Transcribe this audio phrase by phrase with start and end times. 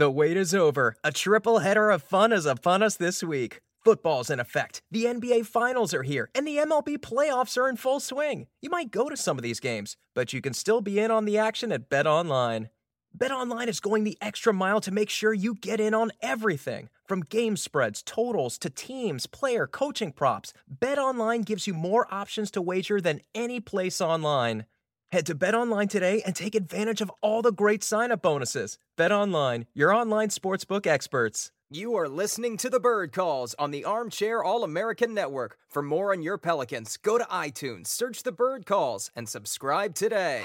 [0.00, 0.96] The wait is over.
[1.04, 3.60] A triple header of fun is upon us this week.
[3.84, 4.80] Football's in effect.
[4.90, 8.46] The NBA Finals are here, and the MLB playoffs are in full swing.
[8.62, 11.26] You might go to some of these games, but you can still be in on
[11.26, 12.70] the action at Bet Online.
[13.12, 16.88] Bet Online is going the extra mile to make sure you get in on everything.
[17.06, 22.50] From game spreads, totals, to teams, player, coaching props, Bet Online gives you more options
[22.52, 24.64] to wager than any place online.
[25.12, 28.78] Head to Bet Online today and take advantage of all the great sign-up bonuses.
[28.96, 31.50] Bet Online, your online sportsbook experts.
[31.68, 35.58] You are listening to the Bird Calls on the Armchair All American Network.
[35.68, 40.44] For more on your Pelicans, go to iTunes, search the Bird Calls, and subscribe today.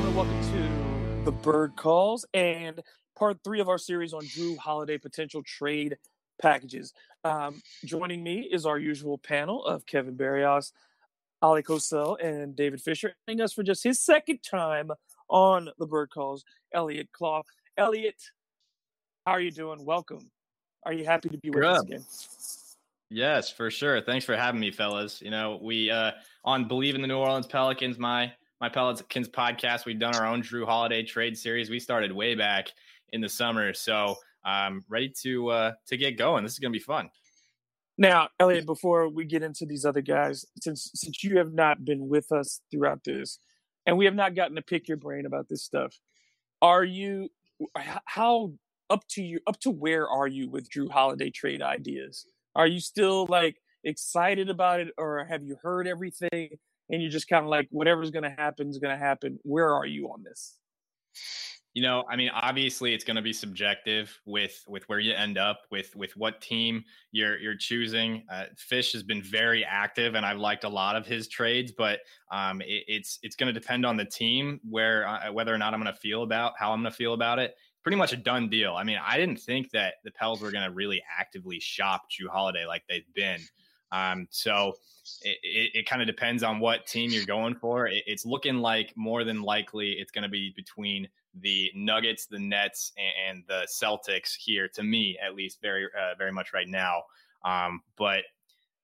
[0.00, 2.80] Gentlemen, welcome to the Bird Calls and
[3.18, 5.98] part three of our series on Jrue Holiday potential trade
[6.40, 6.94] packages.
[7.22, 10.72] Um, joining me is our usual panel of Kevin Barrios,
[11.42, 13.14] Ali Cosell, and David Fisher.
[13.28, 14.90] Joining us for just his second time
[15.28, 17.42] on the Bird Calls, Elliot Claw.
[17.76, 18.16] Elliot,
[19.26, 19.84] how are you doing?
[19.84, 20.30] Welcome.
[20.84, 21.66] Are you happy to be with Good.
[21.66, 22.04] us again?
[23.10, 24.00] Yes, for sure.
[24.00, 25.20] Thanks for having me, fellas.
[25.20, 29.86] You know, we uh on Believe in the New Orleans Pelicans, my my Pelicans podcast,
[29.86, 31.70] we've done our own Jrue Holiday trade series.
[31.70, 32.68] We started way back
[33.10, 33.72] in the summer.
[33.72, 36.44] So I'm ready to uh to get going.
[36.44, 37.08] This is gonna be fun.
[37.96, 42.08] Now, Elliot, before we get into these other guys, since since you have not been
[42.08, 43.38] with us throughout this,
[43.86, 45.94] and we have not gotten to pick your brain about this stuff,
[46.60, 47.30] are you
[48.04, 48.52] how
[48.90, 52.26] up to you up to where are you with Jrue Holiday trade ideas?
[52.54, 56.58] Are you still like excited about it, or have you heard everything
[56.90, 59.38] and you're just kind of like whatever's going to happen is going to happen?
[59.42, 60.58] Where are you on this?
[61.72, 65.38] You know, I mean, obviously it's going to be subjective with with where you end
[65.38, 68.24] up with with what team you're you're choosing.
[68.28, 72.00] Uh, Fish has been very active, and I've liked a lot of his trades, but
[72.32, 75.72] um, it, it's it's going to depend on the team where uh, whether or not
[75.72, 77.54] I'm going to feel about how I'm going to feel about it.
[77.84, 78.74] Pretty much a done deal.
[78.74, 82.28] I mean, I didn't think that the Pels were going to really actively shop Jrue
[82.28, 83.40] Holiday like they've been.
[83.92, 84.74] Um, so
[85.22, 87.86] it, it, it kind of depends on what team you're going for.
[87.86, 92.38] It, it's looking like more than likely it's going to be between the Nuggets, the
[92.38, 94.68] Nets, and, and the Celtics here.
[94.68, 97.02] To me, at least, very uh, very much right now.
[97.44, 98.24] Um, but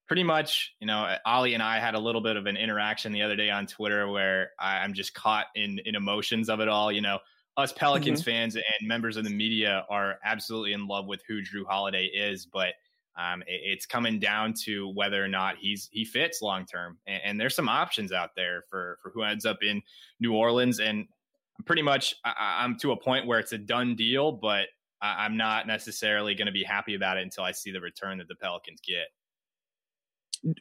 [0.06, 3.22] pretty much, you know, Ali and I had a little bit of an interaction the
[3.22, 6.92] other day on Twitter where I, I'm just caught in in emotions of it all.
[6.92, 7.18] You know,
[7.56, 8.30] us Pelicans Mm-hmm.
[8.30, 12.46] fans and members of the media are absolutely in love with who Jrue Holiday is,
[12.46, 12.74] but
[13.16, 16.98] um, it, it's coming down to whether or not he's he fits long term.
[17.06, 19.82] And, and there's some options out there for for who ends up in
[20.20, 20.80] New Orleans.
[20.80, 21.06] And
[21.64, 24.68] pretty much I, I'm to a point where it's a done deal, but
[25.00, 28.18] I, I'm not necessarily going to be happy about it until I see the return
[28.18, 29.08] that the Pelicans get.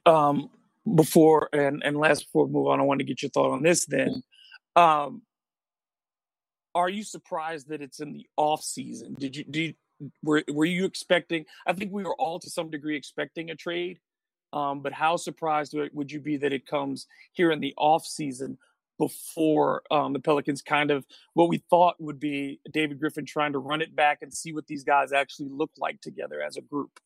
[0.06, 0.50] um
[0.96, 3.64] before and and last before we move on i want to get your thought on
[3.64, 4.22] this then
[4.76, 5.22] um
[6.76, 9.74] are you surprised that it's in the off season did you do you,
[10.23, 14.00] were were you expecting i think we were all to some degree expecting a trade
[14.53, 18.57] um but how surprised would- you be that it comes here in the off season
[18.97, 23.59] before um, the Pelicans kind of what we thought would be David Griffin trying to
[23.59, 27.00] run it back and see what these guys actually look like together as a group.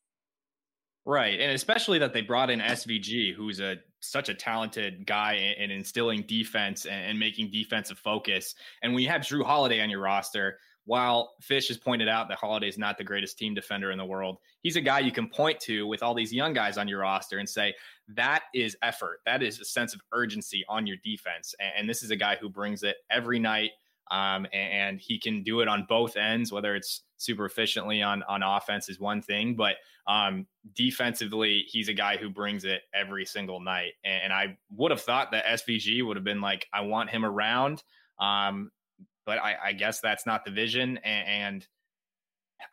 [1.05, 5.63] Right, and especially that they brought in SVG, who's a such a talented guy in,
[5.63, 8.53] in instilling defense and, and making defensive focus.
[8.83, 12.39] And when you have Jrue Holiday on your roster, while Fish has pointed out that
[12.39, 15.29] Holiday is not the greatest team defender in the world, he's a guy you can
[15.29, 17.75] point to with all these young guys on your roster and say
[18.15, 21.53] that is effort, that is a sense of urgency on your defense.
[21.59, 23.69] And, and this is a guy who brings it every night.
[24.09, 28.23] Um, and, and he can do it on both ends, whether it's super efficiently on
[28.23, 29.75] on offense is one thing, but
[30.07, 33.91] um, defensively, he's a guy who brings it every single night.
[34.03, 37.23] And, and I would have thought that SVG would have been like, I want him
[37.23, 37.83] around.
[38.19, 38.71] Um,
[39.29, 40.97] but I, I guess that's not the vision.
[41.03, 41.67] And, and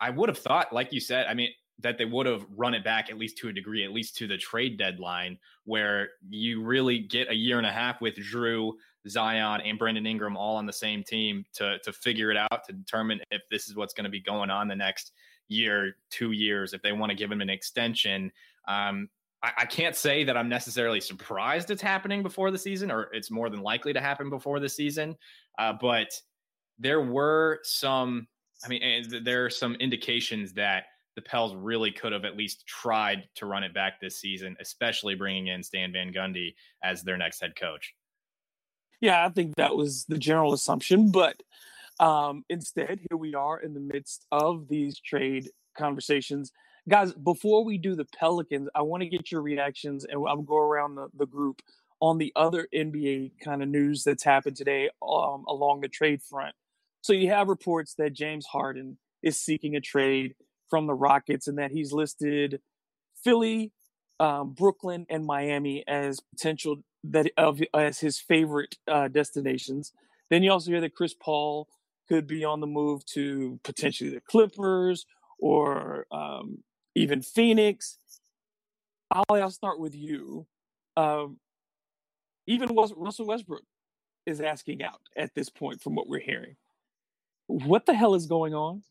[0.01, 1.51] I would have thought, like you said, I mean,
[1.81, 4.27] that they would have run it back at least to a degree, at least to
[4.27, 8.71] the trade deadline, where you really get a year and a half with Jrue,
[9.07, 12.73] Zion, and Brandon Ingram all on the same team to to figure it out to
[12.73, 15.11] determine if this is what's going to be going on the next
[15.49, 18.31] year, two years, if they want to give him an extension.
[18.67, 19.09] Um,
[19.43, 23.29] I, I, can't say that I'm necessarily surprised it's happening before the season, or it's
[23.29, 25.15] more than likely to happen before the season.
[25.57, 26.09] Uh, but
[26.79, 28.27] there were some,
[28.63, 30.85] I mean, there are some indications that
[31.15, 35.15] the Pels really could have at least tried to run it back this season, especially
[35.15, 36.53] bringing in Stan Van Gundy
[36.83, 37.95] as their next head coach.
[39.01, 41.41] Yeah, I think that was the general assumption, but
[41.99, 46.51] um, instead, here we are in the midst of these trade conversations.
[46.87, 50.57] Guys, before we do the Pelicans, I want to get your reactions and I'll go
[50.57, 51.61] around the, the group
[51.99, 56.55] on the other NBA kind of news that's happened today um, along the trade front.
[57.07, 60.35] So you have reports that James Harden is seeking a trade
[60.69, 62.59] from the Rockets and that he's listed
[63.23, 63.71] Philly,
[64.19, 69.93] um, Brooklyn, and Miami as potential that of as his favorite uh, destinations.
[70.29, 71.69] Then you also hear that Chris Paul
[72.09, 75.05] could be on the move to potentially the Clippers
[75.39, 76.57] or um,
[76.93, 77.99] even Phoenix.
[79.09, 80.45] I'll, I'll start with you.
[80.97, 81.37] Um,
[82.47, 83.63] even Russell Westbrook
[84.25, 86.57] is asking out at this point, from what we're hearing.
[87.47, 88.83] What the hell is going on?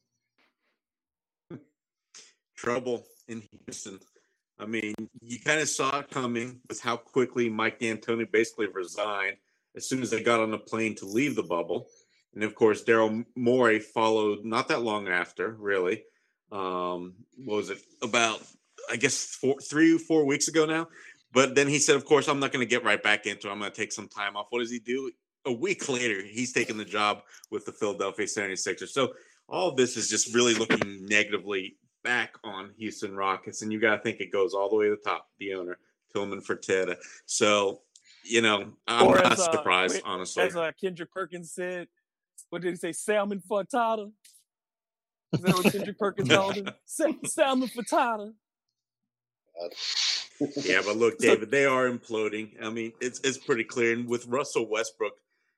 [2.56, 4.00] Trouble in Houston.
[4.58, 9.36] I mean, you kind of saw it coming with how quickly Mike D'Antoni basically resigned
[9.76, 11.88] as soon as they got on the plane to leave the bubble.
[12.34, 16.04] And of course, Daryl Morey followed not that long after, really.
[16.50, 17.78] Um, what was it?
[18.02, 18.42] About,
[18.90, 19.38] I guess,
[19.68, 20.88] three, four weeks ago now.
[21.32, 23.50] But then he said, of course, I'm not going to get right back into it.
[23.52, 24.46] I'm going to take some time off.
[24.48, 25.10] What does he do?
[25.46, 28.88] A week later, he's taking the job with the Philadelphia 76ers.
[28.88, 29.14] So
[29.48, 33.96] all of this is just really looking negatively back on Houston Rockets, and you got
[33.96, 35.28] to think it goes all the way to the top.
[35.38, 35.78] The owner,
[36.12, 36.96] Tillman Fertitta.
[37.26, 37.82] So,
[38.24, 40.44] you know, I'm or not as, uh, surprised, uh, honestly.
[40.44, 41.88] As uh, Kendrick Perkins said,
[42.50, 42.92] what did he say?
[42.92, 44.10] Salmon frittata.
[45.32, 46.68] Is that what Kendrick Perkins called him?
[46.84, 48.32] Salmon frittata.
[50.56, 52.50] yeah, but look, David, they are imploding.
[52.62, 53.94] I mean, it's it's pretty clear.
[53.94, 55.14] And with Russell Westbrook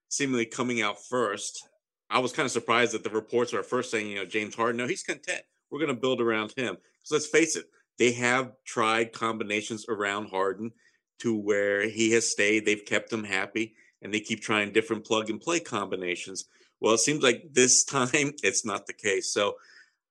[0.08, 1.68] seemingly coming out first,
[2.10, 4.78] I was kind of surprised that the reports are first saying, you know, James Harden.
[4.78, 5.42] No, he's content.
[5.70, 6.76] We're going to build around him.
[6.76, 7.66] Because let's face it,
[7.98, 10.72] they have tried combinations around Harden
[11.20, 12.64] to where he has stayed.
[12.64, 16.44] They've kept him happy, and they keep trying different plug and play combinations.
[16.80, 19.32] Well, it seems like this time it's not the case.
[19.32, 19.56] So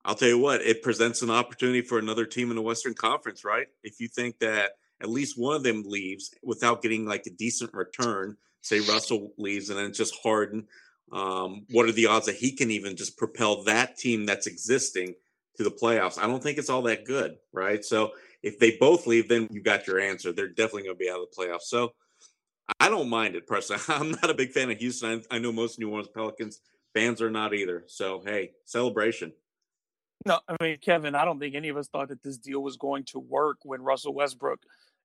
[0.04, 3.44] I'll tell you what, it presents an opportunity for another team in the Western Conference,
[3.44, 3.66] right?
[3.82, 7.72] If you think that at least one of them leaves without getting like a decent
[7.74, 10.66] return, say Russell leaves and then it's just Harden.
[11.10, 15.14] Um, what are the odds that he can even just propel that team that's existing
[15.58, 16.18] to the playoffs.
[16.18, 17.84] I don't think it's all that good, right?
[17.84, 18.12] So
[18.42, 20.32] if they both leave, then you got your answer.
[20.32, 21.62] They're definitely going to be out of the playoffs.
[21.62, 21.92] So
[22.80, 23.82] I don't mind it personally.
[23.88, 25.22] I'm not a big fan of Houston.
[25.30, 26.60] I know most New Orleans Pelicans
[26.94, 27.84] fans are not either.
[27.86, 29.32] So hey, celebration.
[30.24, 32.76] No, I mean Kevin, I don't think any of us thought that this deal was
[32.76, 34.60] going to work when Russell Westbrook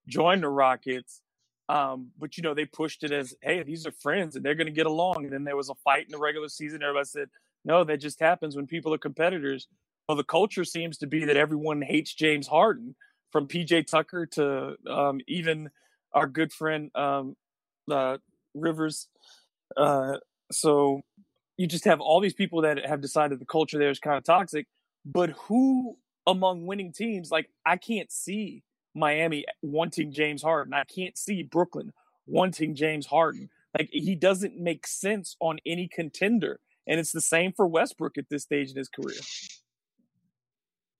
[0.07, 1.21] joined the Rockets.
[1.69, 4.67] Um, but you know, they pushed it as, hey, these are friends and they're going
[4.67, 5.23] to get along.
[5.23, 6.83] And then there was a fight in the regular season.
[6.83, 7.29] Everybody said,
[7.65, 9.67] no, that just happens when people are competitors.
[10.07, 12.95] Well, the culture seems to be that everyone hates James Harden,
[13.33, 15.71] from PJ Tucker to um, even
[16.13, 17.35] our good friend um,
[17.91, 18.17] uh,
[18.53, 19.09] Rivers.
[19.75, 20.17] Uh,
[20.51, 21.01] so
[21.57, 24.23] you just have all these people that have decided the culture there is kind of
[24.23, 24.67] toxic.
[25.03, 28.63] But who among winning teams, like I can't see
[28.95, 30.73] Miami wanting James Harden.
[30.73, 31.93] I can't see Brooklyn
[32.25, 33.49] wanting James Harden.
[33.77, 36.59] Like he doesn't make sense on any contender.
[36.87, 39.17] And it's the same for Westbrook at this stage in his career.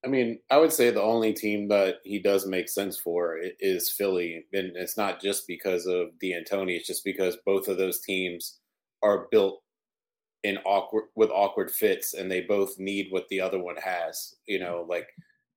[0.06, 3.90] I mean, I would say the only team that he does make sense for is
[3.90, 6.76] Philly, and it's not just because of D'Antoni.
[6.76, 8.60] It's just because both of those teams
[9.02, 9.62] are built
[10.44, 14.36] in awkward with awkward fits, and they both need what the other one has.
[14.46, 15.08] You know, like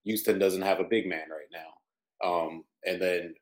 [0.04, 1.70] Houston doesn't have a big man right now,
[2.24, 3.34] um, and then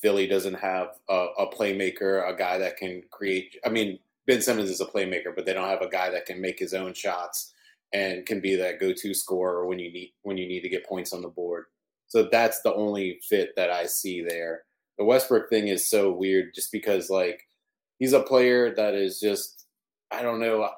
[0.00, 3.56] Philly doesn't have a, a playmaker, a guy that can create.
[3.64, 6.40] I mean, Ben Simmons is a playmaker, but they don't have a guy that can
[6.40, 7.52] make his own shots
[7.92, 11.12] and can be that go-to scorer when you need when you need to get points
[11.12, 11.64] on the board.
[12.06, 14.62] So that's the only fit that I see there.
[14.98, 17.46] The Westbrook thing is so weird just because like
[17.98, 19.66] he's a player that is just
[20.10, 20.68] I don't know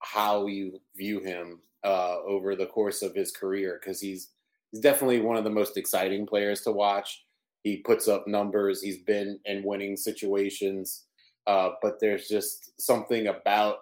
[0.00, 4.30] how you view him uh, over the course of his career because he's
[4.72, 7.24] he's definitely one of the most exciting players to watch.
[7.62, 8.82] He puts up numbers.
[8.82, 11.04] He's been in winning situations,
[11.46, 13.76] uh, but there's just something about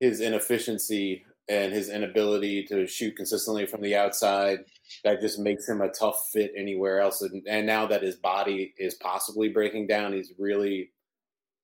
[0.00, 4.64] his inefficiency and his inability to shoot consistently from the outside
[5.04, 7.22] that just makes him a tough fit anywhere else.
[7.22, 10.90] And, and now that his body is possibly breaking down, he's really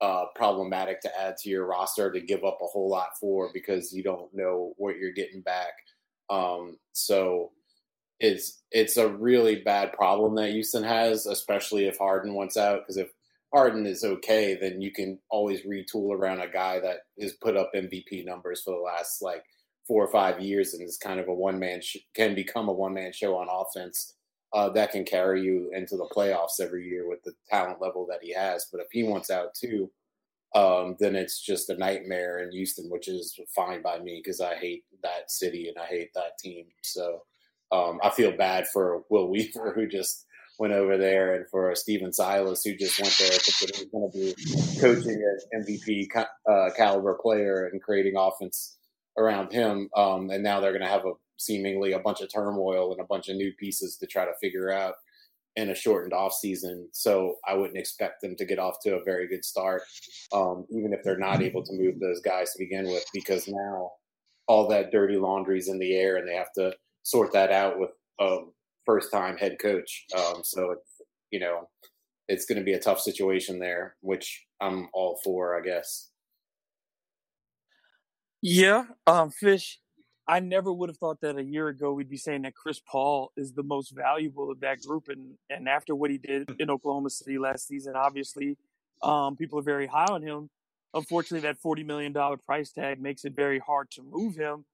[0.00, 3.92] uh, problematic to add to your roster to give up a whole lot for because
[3.92, 5.72] you don't know what you're getting back.
[6.30, 7.50] Um, so
[8.22, 12.80] it's it's a really bad problem that Houston has, especially if Harden wants out.
[12.80, 13.10] Because if
[13.52, 17.72] Harden is okay, then you can always retool around a guy that has put up
[17.74, 19.44] MVP numbers for the last like
[19.88, 22.72] four or five years and is kind of a one man sh- can become a
[22.72, 24.14] one man show on offense
[24.52, 28.20] uh, that can carry you into the playoffs every year with the talent level that
[28.22, 28.68] he has.
[28.70, 29.90] But if he wants out too,
[30.54, 34.54] um, then it's just a nightmare in Houston, which is fine by me because I
[34.54, 36.66] hate that city and I hate that team.
[36.82, 37.22] So
[37.72, 40.26] um, I feel bad for Will Weaver who just
[40.58, 44.10] went over there, and for Stephen Silas who just went there thinking he was going
[44.12, 46.08] to be coaching an MVP
[46.48, 48.76] uh, caliber player and creating offense
[49.18, 49.88] around him.
[49.96, 53.06] Um, and now they're going to have a seemingly a bunch of turmoil and a
[53.06, 54.94] bunch of new pieces to try to figure out
[55.56, 56.88] in a shortened off season.
[56.92, 59.82] So I wouldn't expect them to get off to a very good start,
[60.32, 63.90] um, even if they're not able to move those guys to begin with, because now
[64.46, 67.90] all that dirty laundry's in the air and they have to sort that out with
[68.20, 68.38] a
[68.86, 70.06] first time head coach.
[70.16, 71.68] Um, so it's, you know,
[72.28, 76.10] it's going to be a tough situation there, which I'm all for, I guess.
[78.40, 79.78] Yeah, um, Fish.
[80.28, 83.32] I never would have thought that a year ago we'd be saying that Chris Paul
[83.36, 87.10] is the most valuable of that group, and and after what he did in Oklahoma
[87.10, 88.56] City last season, obviously,
[89.02, 90.48] um, people are very high on him.
[90.94, 94.64] Unfortunately, that forty million dollar price tag makes it very hard to move him.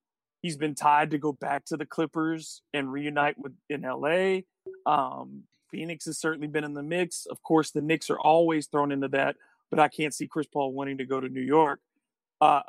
[0.48, 4.44] He's been tied to go back to the Clippers and reunite with in LA.
[4.90, 7.26] Um, Phoenix has certainly been in the mix.
[7.26, 9.36] Of course, the Knicks are always thrown into that,
[9.70, 11.80] but I can't see Chris Paul wanting to go to New York.
[12.40, 12.62] Uh,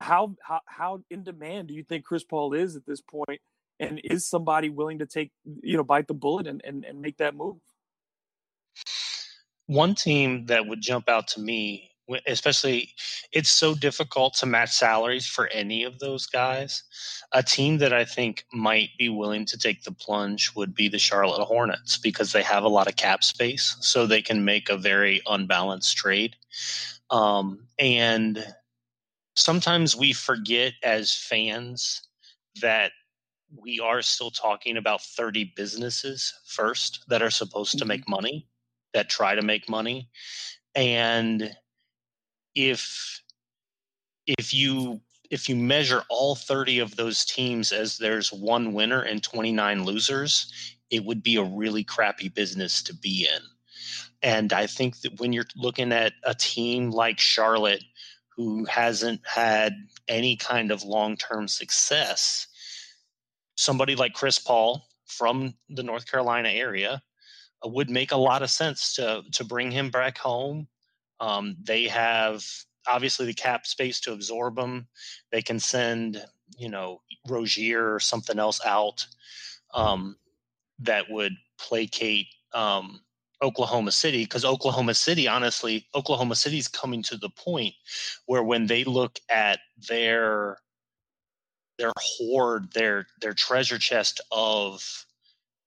[0.00, 3.40] how how how in demand do you think Chris Paul is at this point?
[3.78, 5.30] And is somebody willing to take
[5.62, 7.58] you know bite the bullet and, and, and make that move?
[9.68, 11.89] One team that would jump out to me,
[12.26, 12.94] especially
[13.32, 16.82] it's so difficult to match salaries for any of those guys.
[17.32, 20.98] A team that I think might be willing to take the plunge would be the
[20.98, 24.76] Charlotte Hornets because they have a lot of cap space, so they can make a
[24.76, 26.36] very unbalanced trade.
[27.10, 28.44] Um, and
[29.36, 32.02] sometimes we forget as fans
[32.60, 32.92] that
[33.56, 38.12] we are still talking about 30 businesses first that are supposed to make mm-hmm.
[38.12, 38.46] money
[38.94, 40.08] that try to make money
[40.74, 41.56] and
[42.54, 43.22] if
[44.26, 49.22] if you if you measure all 30 of those teams as there's one winner and
[49.22, 53.42] 29 losers it would be a really crappy business to be in
[54.22, 57.82] and i think that when you're looking at a team like charlotte
[58.40, 59.74] who hasn't had
[60.08, 62.46] any kind of long term success,
[63.56, 67.02] somebody like Chris Paul from the North Carolina area
[67.62, 70.66] uh, would make a lot of sense to to bring him back home.
[71.20, 72.44] Um, they have
[72.88, 74.88] obviously the cap space to absorb them.
[75.30, 76.24] They can send
[76.58, 79.06] you know Rozier or something else out
[79.74, 80.16] um,
[80.80, 83.00] that would placate um,
[83.42, 87.74] Oklahoma City because Oklahoma City, honestly, Oklahoma City's coming to the point
[88.26, 90.58] where when they look at their
[91.78, 95.06] their hoard, their their treasure chest of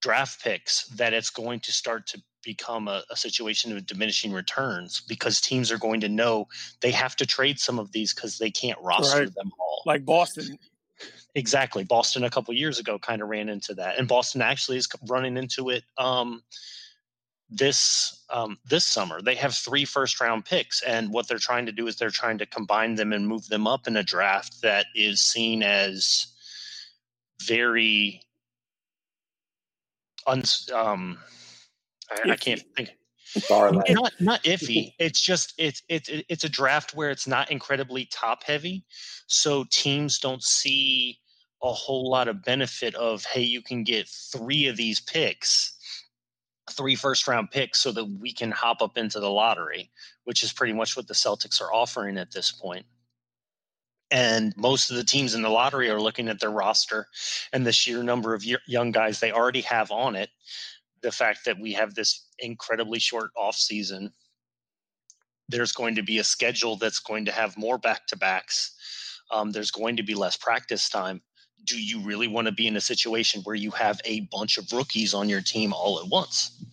[0.02, 5.02] draft picks, that it's going to start to become a, a situation of diminishing returns
[5.08, 6.48] because teams are going to know
[6.82, 9.36] they have to trade some of these because they can't roster right.
[9.36, 9.84] them all.
[9.86, 10.58] Like Boston.
[11.36, 11.84] Exactly.
[11.84, 13.98] Boston a couple years ago kind of ran into that.
[13.98, 16.44] And Boston actually is running into it um,
[17.50, 19.22] this um, this summer.
[19.22, 22.38] They have three first round picks, and what they're trying to do is they're trying
[22.40, 26.28] to combine them and move them up in a draft that is seen as
[27.42, 28.22] very
[30.26, 30.70] uns.
[30.74, 31.18] Um,
[32.12, 32.92] I, I can't think.
[33.90, 34.94] Not not iffy.
[35.00, 38.86] It's just it's it's it's a draft where it's not incredibly top heavy,
[39.28, 41.20] so teams don't see
[41.64, 45.74] a whole lot of benefit of hey you can get three of these picks
[46.72, 49.92] three first round picks so that we can hop up into the lottery,
[50.24, 52.86] which is pretty much what the Celtics are offering at this point.
[54.12, 57.08] And most of the teams in the lottery are looking at their roster
[57.52, 60.30] and the sheer number of young guys they already have on it.
[61.04, 64.12] The fact that we have this incredibly short off season,
[65.50, 68.76] there's going to be a schedule that's going to have more back to backs.
[69.30, 71.22] Um, there's going to be less practice time
[71.66, 74.72] do you really want to be in a situation where you have a bunch of
[74.72, 76.64] rookies on your team all at once?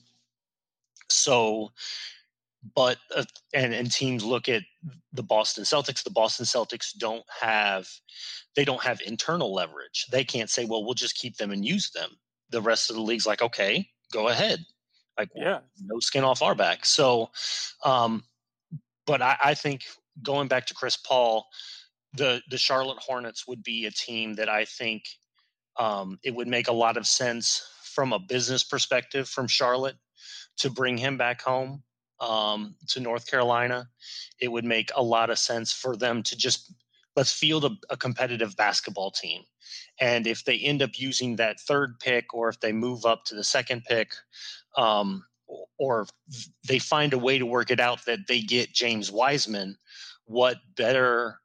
[1.08, 1.72] So,
[2.74, 4.62] but uh, and and teams look at
[5.12, 6.02] the Boston Celtics.
[6.02, 7.88] The Boston Celtics don't have
[8.54, 10.06] they don't have internal leverage.
[10.10, 12.10] They can't say, well, we'll just keep them and use them.
[12.50, 14.64] The rest of the league's like, okay, go ahead.
[15.18, 16.84] Like, yeah, no skin off our back.
[16.86, 17.30] So,
[17.84, 18.24] um,
[19.06, 19.82] but I, I think
[20.22, 21.46] going back to Chris Paul,
[22.14, 25.04] the the Charlotte Hornets would be a team that I think
[25.78, 29.96] um, it would make a lot of sense from a business perspective from Charlotte
[30.58, 31.82] to bring him back home
[32.20, 33.88] um, to North Carolina.
[34.40, 36.72] It would make a lot of sense for them to just
[37.16, 39.42] let's field a, a, competitive basketball team.
[40.00, 43.34] And if they end up using that third pick, or if they move up to
[43.34, 44.12] the second pick,
[44.76, 45.24] um,
[45.78, 46.06] or
[46.66, 49.76] they find a way to work it out that they get James Wiseman,
[50.26, 51.40] what better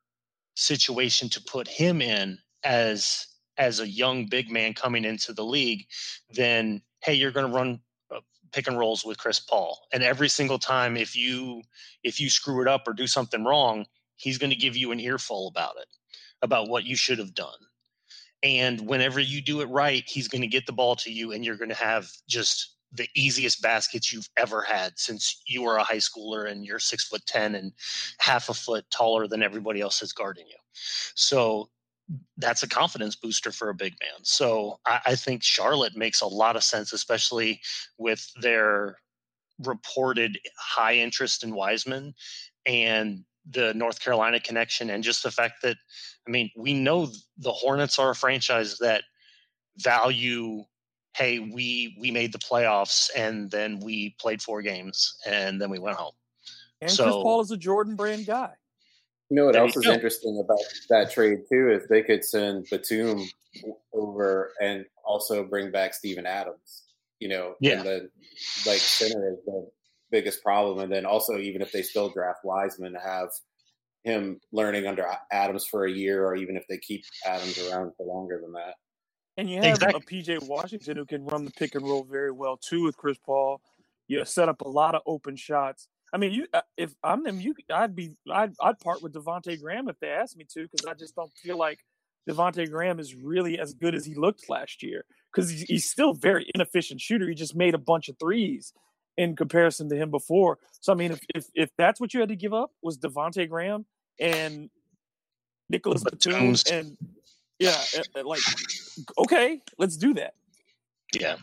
[0.55, 5.86] situation to put him in as as a young big man coming into the league
[6.34, 7.79] than hey you're going to run
[8.13, 8.19] uh,
[8.53, 11.62] pick and rolls with Chris Paul and every single time if you
[12.03, 13.86] if you screw it up or do something wrong
[14.17, 15.88] he's going to give you an earful about it
[16.41, 17.57] about what you should have done
[18.43, 21.43] and whenever you do it right he's going to get the ball to you and
[21.45, 25.84] you're going to have just the easiest baskets you've ever had since you were a
[25.84, 27.74] high schooler and you're six foot ten and
[28.19, 30.55] half a foot taller than everybody else is guarding you.
[31.15, 31.69] So
[32.38, 34.24] that's a confidence booster for a big man.
[34.24, 37.62] So I, I think Charlotte makes a lot of sense, especially
[37.98, 39.00] with their
[39.63, 42.13] reported high interest in Wiseman
[42.65, 45.78] and the North Carolina connection, and just the fact that,
[46.28, 49.04] I mean, we know the Hornets are a franchise that
[49.78, 50.64] value
[51.16, 55.80] hey, we we made the playoffs and then we played four games and then we
[55.80, 56.14] went home.
[56.82, 58.52] And so, Chris Paul is a Jordan brand guy.
[59.30, 60.60] You know what else is interesting about
[60.90, 63.28] that trade too is they could send Batum
[63.94, 66.84] over and also bring back Steven Adams.
[67.20, 67.80] You know, yeah.
[67.80, 68.10] and the
[68.68, 69.68] like center is the
[70.15, 73.27] biggest problem, and then also even if they still draft Wiseman, have
[74.05, 78.05] him learning under Adams for a year, or even if they keep Adams around for
[78.05, 78.75] longer than that.
[79.36, 80.01] And you have exactly.
[80.01, 83.17] a PJ Washington who can run the pick and roll very well too with Chris
[83.17, 83.60] Paul.
[84.07, 85.89] You set up a lot of open shots.
[86.13, 89.60] I mean, you uh, if I'm them, you I'd be I'd I'd part with Devonte
[89.60, 91.79] Graham if they asked me to because I just don't feel like
[92.29, 95.03] Devonte Graham is really as good as he looked last year
[95.34, 97.27] because he's, he's still very inefficient shooter.
[97.27, 98.72] He just made a bunch of threes
[99.18, 100.58] in comparison to him before.
[100.82, 103.50] So I mean, if if, if that's what you had to give up was Devonte
[103.50, 103.86] Graham
[104.20, 104.70] and
[105.70, 106.98] Nicholas Batum and
[107.60, 107.78] yeah,
[108.24, 108.42] like
[109.18, 110.34] okay, let's do that.
[111.14, 111.38] Yeah.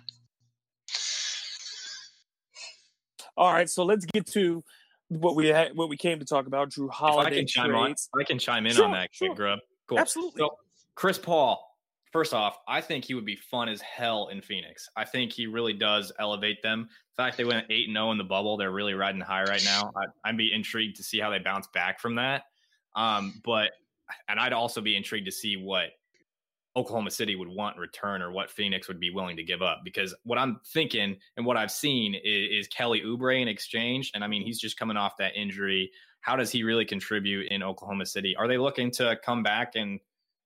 [3.37, 4.63] All right, so let's get to
[5.09, 6.71] what we had, what we came to talk about.
[6.71, 7.31] Jrue Holiday.
[7.31, 8.09] If I can chime trades.
[8.15, 8.21] on.
[8.21, 9.35] I can chime in sure, on that, sure.
[9.35, 9.59] Grub.
[9.89, 9.99] Cool.
[9.99, 10.39] Absolutely.
[10.39, 10.51] So,
[10.95, 11.72] Chris Paul.
[12.13, 14.87] First off, I think he would be fun as hell in Phoenix.
[14.97, 16.89] I think he really does elevate them.
[17.17, 19.45] The fact they went eight and zero oh in the bubble, they're really riding high
[19.45, 19.91] right now.
[20.25, 22.43] I, would be intrigued to see how they bounce back from that.
[22.95, 23.71] Um, but
[24.29, 25.87] and I'd also be intrigued to see what
[26.77, 29.81] Oklahoma City would want return or what Phoenix would be willing to give up.
[29.83, 34.11] Because what I'm thinking and what I've seen is, is, Kelly Oubre in exchange.
[34.15, 35.91] And I mean, he's just coming off that injury.
[36.21, 38.37] How does he really contribute in Oklahoma City?
[38.37, 39.99] Are they looking to come back and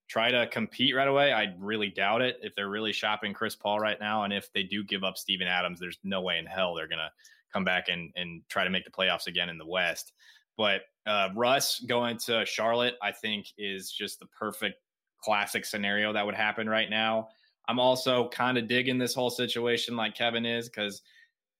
[0.08, 1.32] try to compete right away?
[1.32, 4.24] I really doubt it if they're really shopping Chris Paul right now.
[4.24, 6.98] And if they do give up Steven Adams, there's no way in hell they're going
[6.98, 7.10] to
[7.52, 10.12] come back and, and try to make the playoffs again in the West.
[10.56, 14.80] But uh, Russ going to Charlotte, I think, is just the perfect
[15.22, 17.28] classic scenario that would happen right now.
[17.68, 21.02] I'm also kind of digging this whole situation like Kevin is because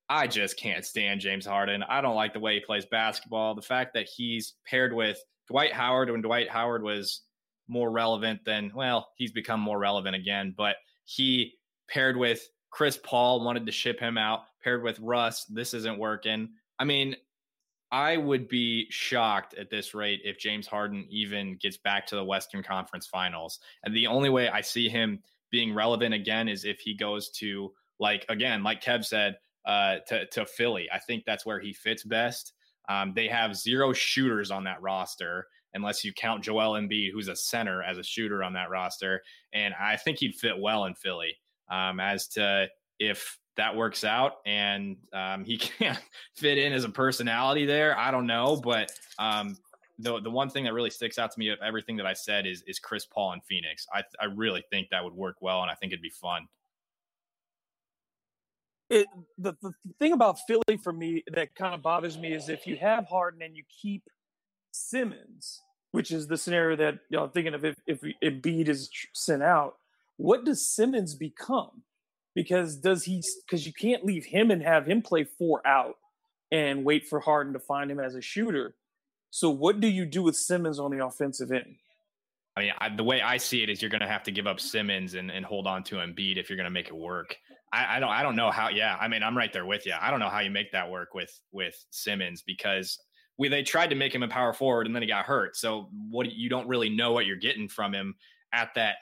[0.09, 1.83] I just can't stand James Harden.
[1.83, 3.55] I don't like the way he plays basketball.
[3.55, 7.23] The fact that he's paired with Dwight Howard when Dwight Howard was
[7.69, 11.55] more relevant than, well, he's become more relevant again, but he
[11.89, 15.45] paired with Chris Paul, wanted to ship him out, paired with Russ.
[15.45, 16.51] This isn't working.
[16.79, 17.17] I mean,
[17.93, 22.25] I would be shocked at this rate if James Harden even gets back to the
[22.25, 23.61] Western Conference Finals.
[23.85, 27.73] And the only way I see him being relevant again is if he goes to
[27.99, 30.89] like again, like Kev said, uh, to to Philly.
[30.93, 32.53] I think that's where he fits best.
[32.89, 37.37] Um, they have zero shooters on that roster, unless you count Joel Embiid, who's a
[37.37, 39.23] center as a shooter on that roster.
[39.53, 41.37] And I think he'd fit well in Philly.
[41.69, 45.99] Um, as to if that works out and um, he can't
[46.37, 47.99] fit in as a personality there.
[47.99, 49.57] I don't know, but um,
[49.99, 52.47] the the one thing that really sticks out to me of everything that I said
[52.47, 53.87] is is Chris Paul and Phoenix.
[53.93, 56.47] I I really think that would work well, and I think it'd be fun.
[58.89, 62.69] It, the, the thing about Philly for me that kind of bothers me is if
[62.69, 64.05] you have Harden and you keep
[64.71, 65.62] Simmons,
[65.97, 69.43] which is the scenario that you know, I'm thinking of if, if Embiid is sent
[69.43, 69.77] out,
[70.17, 71.83] what does Simmons become?
[72.37, 75.97] because does he because you can't leave him and have him play four out
[76.53, 78.77] and wait for Harden to find him as a shooter.
[79.31, 81.75] So what do you do with Simmons on the offensive end?
[82.57, 84.47] I mean, I, the way I see it is you're going to have to give
[84.47, 87.37] up Simmons and, and hold on to Embiid if you're going to make it work.
[87.73, 88.69] I, I, don't I don't know how.
[88.69, 89.95] Yeah, I mean, I'm right there with you.
[90.01, 92.99] I don't know how you make that work with with Simmons because
[93.38, 95.57] we they tried to make him a power forward and then he got hurt.
[95.57, 98.14] So what you don't really know what you're getting from him
[98.53, 98.96] at that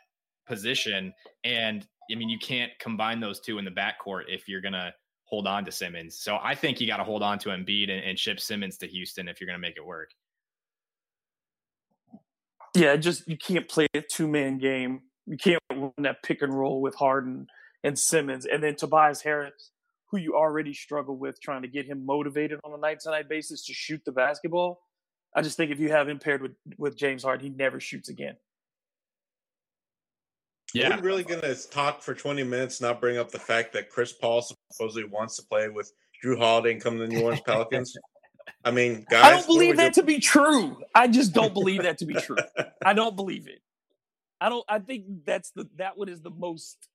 [0.46, 1.12] position.
[1.44, 4.92] And I mean, you can't combine those two in the backcourt if you're gonna
[5.24, 6.18] hold on to Simmons.
[6.18, 8.86] So I think you got to hold on to Embiid and, and ship Simmons to
[8.86, 10.10] Houston if you're gonna make it work.
[12.74, 15.02] Yeah, just you can't play a two man game.
[15.26, 17.46] You can't run that pick and roll with Harden
[17.82, 19.70] and Simmons, and then Tobias Harris
[20.10, 23.28] who you already struggle with trying to get him motivated on a night to night
[23.28, 24.80] basis to shoot the basketball.
[25.34, 28.08] I just think if you have him paired with, with James Harden, he never shoots
[28.08, 28.36] again.
[30.72, 30.92] Yeah.
[30.92, 33.90] Are we really going to talk for 20 minutes, not bring up the fact that
[33.90, 37.42] Chris Paul supposedly wants to play with Jrue Holiday and come to the New Orleans
[37.46, 37.96] Pelicans?
[38.64, 39.24] I mean, guys.
[39.24, 40.76] I don't believe that to be true.
[40.94, 42.36] I just don't believe that to be true.
[42.84, 43.60] I don't believe it.
[44.40, 44.64] I don't.
[44.68, 46.88] I think that's the that one is the most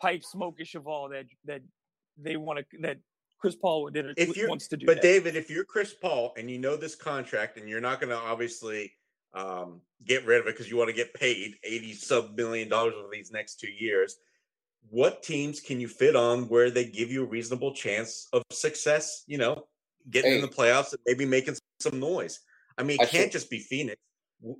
[0.00, 1.62] pipe smokish of all that that
[2.18, 2.98] they want to that
[3.38, 4.86] Chris Paul did if you wants to do.
[4.86, 5.02] But that.
[5.02, 8.16] David, if you're Chris Paul and you know this contract and you're not going to
[8.16, 8.92] obviously
[9.34, 12.94] um, get rid of it because you want to get paid eighty sub million dollars
[12.96, 14.16] over these next two years,
[14.88, 19.24] what teams can you fit on where they give you a reasonable chance of success?
[19.26, 19.66] You know,
[20.10, 20.36] getting hey.
[20.36, 22.40] in the playoffs and maybe making some noise.
[22.78, 23.96] I mean, it I can't think- just be Phoenix.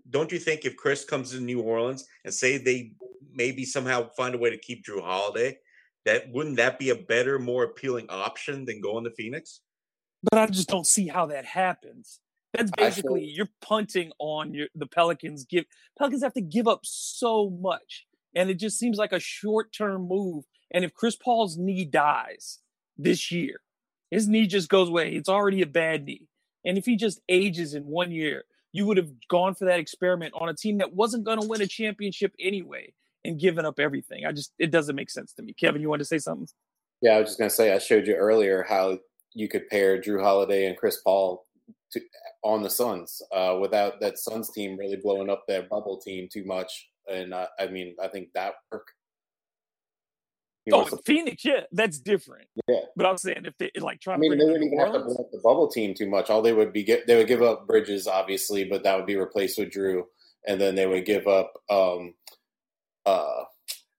[0.08, 2.92] Don't you think if Chris comes to New Orleans and say they
[3.30, 5.58] maybe somehow find a way to keep Jrue Holiday,
[6.06, 9.60] that wouldn't that be a better, more appealing option than going to Phoenix?
[10.30, 12.20] But I just don't see how that happens.
[12.54, 15.44] That's basically you're punting on your the Pelicans.
[15.44, 15.64] Give
[15.98, 20.08] Pelicans have to give up so much, and it just seems like a short term
[20.08, 20.44] move.
[20.70, 22.60] And if Chris Paul's knee dies
[22.96, 23.60] this year,
[24.10, 25.12] his knee just goes away.
[25.12, 26.28] It's already a bad knee,
[26.64, 30.32] and if he just ages in one year, you would have gone for that experiment
[30.34, 32.92] on a team that wasn't going to win a championship anyway
[33.26, 34.24] and giving up everything.
[34.26, 35.52] I just it doesn't make sense to me.
[35.52, 36.48] Kevin, you want to say something?
[37.02, 38.98] Yeah, I was just gonna say I showed you earlier how
[39.34, 41.44] you could pair Jrue Holiday and Chris Paul
[41.92, 42.00] to,
[42.42, 46.44] on the Suns uh, without that Suns team really blowing up their bubble team too
[46.44, 46.88] much.
[47.12, 48.88] And uh, I mean, I think that work.
[50.72, 52.48] oh, to, Phoenix, yeah, that's different.
[52.66, 54.92] Yeah, but I'm saying if they like try, I mean, to, they wouldn't even have
[54.94, 56.30] to blow up the bubble team too much.
[56.30, 59.16] All they would be get, they would give up Bridges, obviously, but that would be
[59.16, 60.04] replaced with Jrue,
[60.46, 62.14] and then they would give up um,
[63.06, 63.44] uh,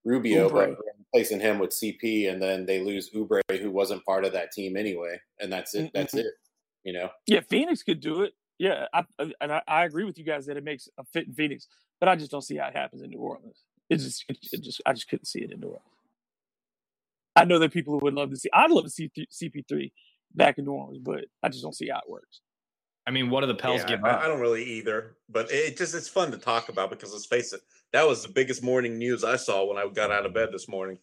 [0.06, 0.76] Rubio, Oubre.
[0.76, 0.78] but
[1.14, 4.78] replacing him with CP, and then they lose Oubre, who wasn't part of that team
[4.78, 5.92] anyway, and that's it.
[5.94, 6.28] That's it.
[6.84, 7.10] You know.
[7.26, 8.34] Yeah, Phoenix could do it.
[8.60, 11.34] Yeah, I, and I, I, agree with you guys that it makes a fit in
[11.34, 11.68] Phoenix,
[12.00, 13.64] but I just don't see how it happens in New Orleans.
[13.90, 15.84] It just, it, it just, I just couldn't see it in New Orleans.
[17.36, 18.50] I know that people who would love to see.
[18.52, 19.92] I'd love to see CP3
[20.34, 22.42] back in New Orleans, but I just don't see how it works.
[23.08, 24.22] I mean, what do the Pels yeah, give I, up?
[24.22, 27.54] I don't really either, but it just it's fun to talk about because let's face
[27.54, 27.62] it,
[27.94, 30.68] that was the biggest morning news I saw when I got out of bed this
[30.68, 31.00] morning.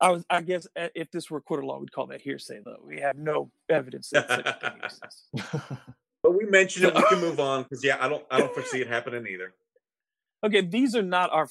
[0.00, 2.82] I was, I guess, uh, if this were quarter law, we'd call that hearsay, though.
[2.84, 5.28] We have no evidence that such thing exists.
[6.22, 6.94] But we mentioned it.
[6.94, 9.54] We can move on because yeah, I don't, I don't foresee it happening either.
[10.44, 11.48] Okay, these are not our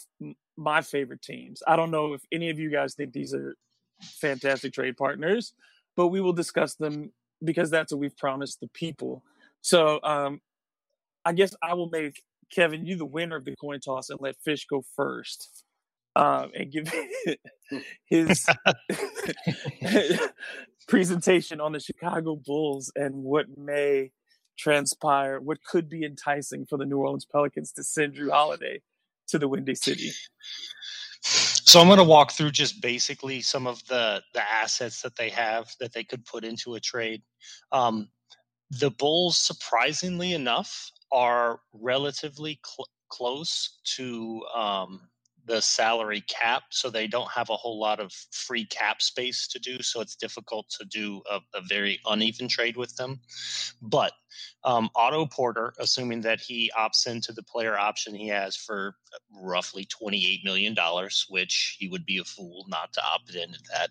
[0.58, 1.62] my favorite teams.
[1.68, 3.56] I don't know if any of you guys think these are
[4.02, 5.54] fantastic trade partners,
[5.96, 7.12] but we will discuss them
[7.44, 9.24] because that's what we've promised the people.
[9.62, 10.42] So um,
[11.26, 12.24] I guess I will make
[12.54, 15.64] Kevin you the winner of the coin toss and let Fish go first.
[16.14, 16.94] Um, and give
[18.04, 18.46] his
[20.90, 24.12] presentation on the Chicago Bulls and what may
[24.58, 28.82] transpire, what could be enticing for the New Orleans Pelicans to send Jrue Holiday
[29.30, 30.12] to the Windy City.
[31.66, 35.30] So I'm going to walk through just basically some of the the assets that they
[35.30, 37.22] have that they could put into a trade.
[37.72, 38.10] Um,
[38.72, 45.10] the Bulls, surprisingly enough, are relatively cl- close to um,
[45.46, 49.60] the salary cap, so they don't have a whole lot of free cap space to
[49.60, 49.82] do.
[49.82, 53.20] So it's difficult to do a, a very uneven trade with them.
[53.82, 54.14] But
[54.64, 58.96] um, Otto Porter, assuming that he opts into the player option he has for
[59.42, 60.76] roughly $28 million,
[61.30, 63.90] which he would be a fool not to opt into that,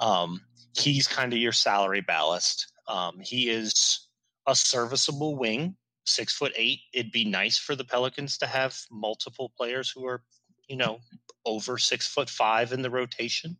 [0.00, 0.40] um,
[0.76, 2.72] he's kind of your salary ballast.
[2.88, 4.08] Um, he is
[4.46, 5.76] a serviceable wing
[6.06, 6.80] six foot eight.
[6.92, 10.22] It'd be nice for the Pelicans to have multiple players who are
[10.68, 11.00] you know,
[11.44, 13.56] over six foot five in the rotation.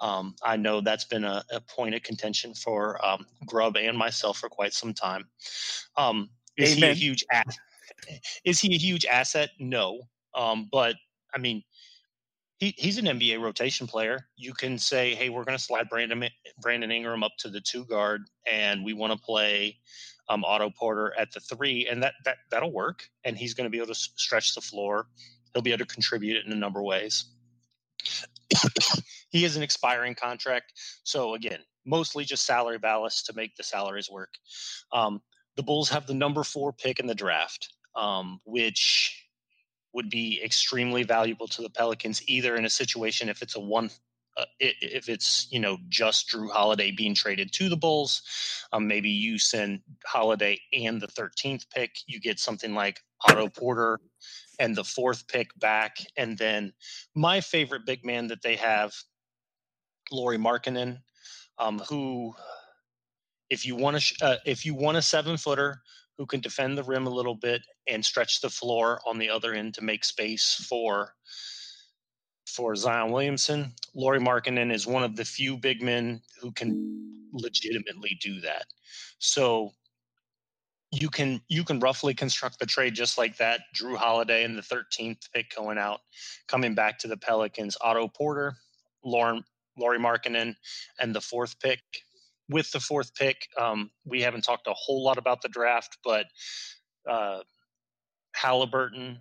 [0.00, 4.38] Um, I know that's been a, a point of contention for um, Grubb and myself
[4.38, 5.24] for quite some time.
[5.96, 6.90] Um, is Amen.
[6.90, 7.60] he a huge asset?
[8.44, 9.50] Is he a huge asset?
[9.58, 10.02] No,
[10.34, 10.96] um, but
[11.34, 11.62] I mean,
[12.58, 14.26] he, he's an NBA rotation player.
[14.36, 16.28] You can say, "Hey, we're going to slide Brandon
[16.60, 19.78] Brandon Ingram up to the two guard, and we want to play
[20.28, 23.08] um, Otto Porter at the three, and that that that'll work.
[23.24, 25.06] And he's going to be able to stretch the floor
[25.54, 27.26] he'll be able to contribute in a number of ways.
[29.30, 30.72] he is an expiring contract.
[31.04, 34.34] So again, mostly just salary ballast to make the salaries work.
[34.92, 35.22] Um,
[35.56, 39.26] the Bulls have the number four pick in the draft, um, which
[39.92, 43.90] would be extremely valuable to the Pelicans, either in a situation if it's a one
[44.36, 48.22] uh, if it's you know just Jrue Holiday being traded to the Bulls,
[48.72, 54.00] um, maybe you send Holiday and the 13th pick, you get something like Otto Porter
[54.58, 56.72] and the fourth pick back, and then
[57.14, 58.92] my favorite big man that they have,
[60.10, 60.98] Lauri Markkanen,
[61.58, 62.34] um, who,
[63.50, 65.80] if you want to, uh, if you want a seven footer
[66.18, 69.52] who can defend the rim a little bit and stretch the floor on the other
[69.52, 71.14] end to make space for
[72.46, 73.72] for Zion Williamson.
[73.94, 78.66] Lauri Markkanen is one of the few big men who can legitimately do that.
[79.18, 79.72] So
[80.94, 83.60] you can you can roughly construct the trade just like that.
[83.74, 86.00] Jrue Holiday and the 13th pick going out,
[86.46, 87.76] coming back to the Pelicans.
[87.80, 88.56] Otto Porter,
[89.04, 89.44] Lauren
[89.76, 90.54] Lauri Markkanen,
[91.00, 91.80] and the fourth pick.
[92.50, 96.26] With the fourth pick, um, we haven't talked a whole lot about the draft, but
[97.08, 97.40] uh,
[98.34, 99.18] Halliburton,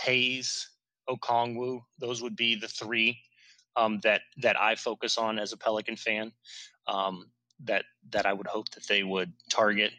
[0.00, 0.68] Hayes,
[1.08, 1.80] Okongwu.
[1.98, 3.18] Those would be the three
[3.76, 6.32] um, that that I focus on as a Pelican fan.
[6.88, 7.30] Um,
[7.64, 9.92] that that I would hope that they would target.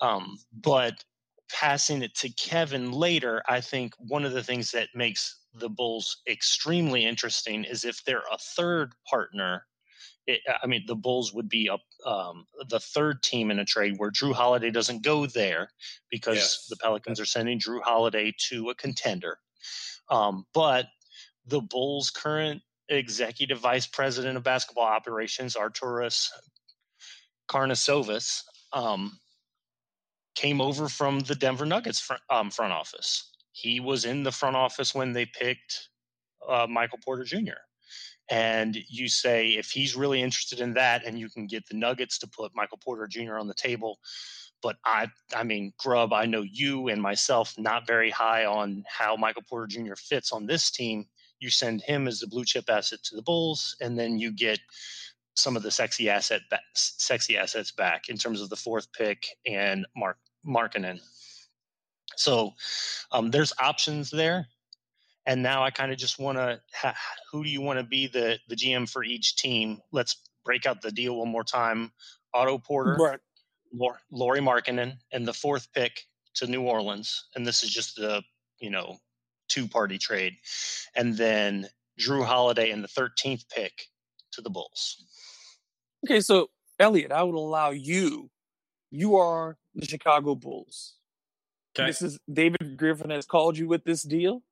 [0.00, 1.04] Um, but
[1.50, 6.18] passing it to Kevin later, I think one of the things that makes the Bulls
[6.28, 9.66] extremely interesting is if they're a third partner.
[10.26, 13.94] It, I mean, the Bulls would be up um, the third team in a trade
[13.96, 15.68] where Jrue Holiday doesn't go there
[16.10, 16.66] because yes.
[16.68, 19.38] the Pelicans are sending Jrue Holiday to a contender.
[20.10, 20.86] Um, but
[21.46, 26.28] the Bulls' current executive vice president of basketball operations, Arturas
[27.48, 29.18] Karnisovas, um,
[30.36, 33.32] came over from the Denver Nuggets front, um, front office.
[33.52, 35.88] He was in the front office when they picked
[36.46, 37.58] uh, Michael Porter Jr.
[38.30, 42.18] And you say if he's really interested in that, and you can get the Nuggets
[42.18, 43.38] to put Michael Porter Jr.
[43.38, 43.98] on the table,
[44.62, 49.16] but I, I mean, Grub, I know you and myself not very high on how
[49.16, 49.94] Michael Porter Jr.
[49.94, 51.06] fits on this team.
[51.38, 54.58] You send him as the blue chip asset to the Bulls, and then you get
[55.34, 56.40] some of the sexy asset,
[56.74, 61.00] sexy assets back in terms of the fourth pick and Mark Markkanen.
[62.16, 62.52] So
[63.12, 64.46] um, there's options there,
[65.26, 66.60] and now I kind of just want to.
[66.74, 66.96] Ha-
[67.30, 69.80] who do you want to be the the GM for each team?
[69.92, 71.92] Let's break out the deal one more time.
[72.32, 73.20] Otto Porter, right.
[74.10, 76.02] Lauri Markkanen and the fourth pick
[76.34, 78.22] to New Orleans, and this is just the,
[78.60, 78.96] you know
[79.48, 80.34] two party trade,
[80.94, 81.68] and then
[82.00, 83.86] Jrue Holiday and the thirteenth pick
[84.32, 85.04] to the Bulls.
[86.04, 88.30] Okay, so Elliot, I would allow you.
[88.90, 90.94] You are the Chicago Bulls.
[91.78, 91.86] Okay.
[91.86, 94.42] This is David Griffin has called you with this deal.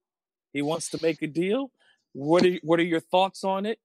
[0.52, 1.70] He wants to make a deal.
[2.12, 3.78] What are what are your thoughts on it?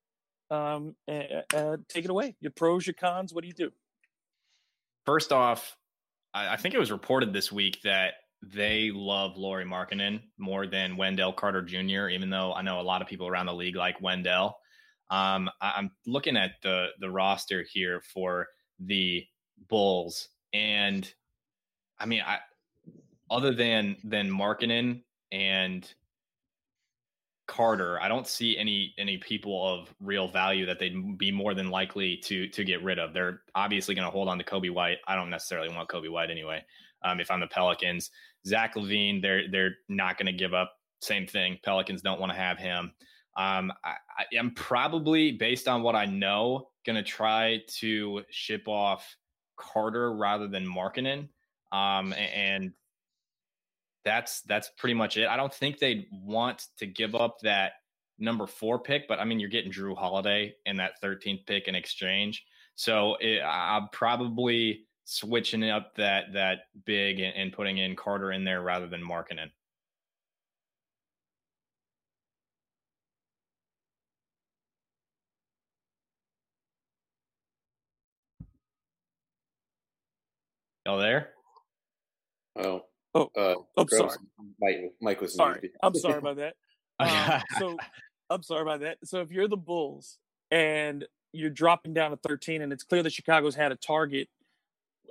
[0.52, 1.22] Um, uh,
[1.56, 2.36] uh, take it away.
[2.42, 3.34] Your pros, your cons.
[3.34, 3.72] What do you do?
[5.06, 5.78] First off,
[6.34, 10.98] I, I think it was reported this week that they love Lauri Markkanen more than
[10.98, 14.02] Wendell Carter Jr., even though I know a lot of people around the league like
[14.02, 14.58] Wendell.
[15.12, 18.48] Um, I, am looking at the the roster here for
[18.80, 19.26] the
[19.68, 21.12] Bulls, and
[22.00, 22.40] I mean, I
[23.30, 25.92] other than than Markkanen and
[27.48, 31.70] Carter, I don't see any any people of real value that they'd be more than
[31.70, 33.14] likely to to get rid of.
[33.14, 34.98] They're obviously going to hold on to Coby White.
[35.08, 36.64] I don't necessarily want Coby White anyway.
[37.04, 38.12] Um, if I'm the Pelicans,
[38.46, 40.74] Zach LaVine, they're they're not going to give up.
[41.02, 41.58] Same thing.
[41.64, 42.92] Pelicans don't want to have him.
[43.38, 43.96] Um, I,
[44.38, 49.16] am probably based on what I know going to try to ship off
[49.58, 51.30] Carter rather than Markkanen.
[51.72, 52.72] Um, and
[54.06, 55.28] that's that's pretty much it.
[55.28, 57.74] I don't think they'd want to give up that
[58.18, 61.76] number four pick, but I mean, you're getting Jrue Holiday and that 13th pick in
[61.76, 62.46] exchange.
[62.76, 68.44] So it, I'm probably switching up that that big and, and, putting in Carter in
[68.44, 69.52] there rather than Markkanen.
[80.86, 81.30] Y'all there?
[82.60, 82.84] Oh,
[83.16, 84.18] Oh, uh, I'm sorry.
[84.62, 85.72] Mike, Mike was sorry.
[85.82, 86.56] I'm sorry about that.
[87.02, 87.78] Um, so
[88.30, 88.98] I'm sorry about that.
[89.06, 90.18] So if you're the Bulls
[90.52, 94.28] and you're dropping down to 13, and it's clear that Chicago's had a target,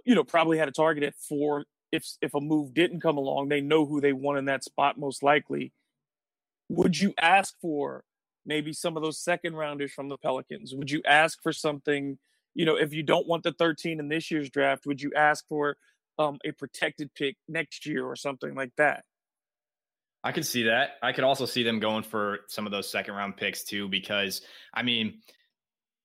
[0.05, 1.65] you know, probably had a target at four.
[1.91, 4.99] If if a move didn't come along, they know who they want in that spot
[4.99, 5.73] most likely.
[6.69, 8.05] Would you ask for
[8.45, 10.75] maybe some of those second rounders from the Pelicans?
[10.75, 12.19] Would you ask for something?
[12.55, 15.49] You know, if you don't want the 13 in this year's draft, would you ask
[15.49, 15.79] for
[16.19, 19.05] um, a protected pick next year or something like that.
[20.25, 20.93] I can see that.
[21.03, 24.43] I could also see them going for some of those second round picks too, because
[24.75, 25.21] I mean,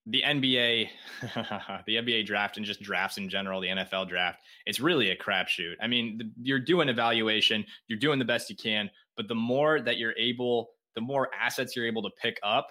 [0.05, 0.89] the NBA,
[1.85, 5.75] the NBA draft, and just drafts in general, the NFL draft, it's really a crapshoot.
[5.81, 9.81] I mean, the, you're doing evaluation, you're doing the best you can, but the more
[9.81, 12.67] that you're able, the more assets you're able to pick up,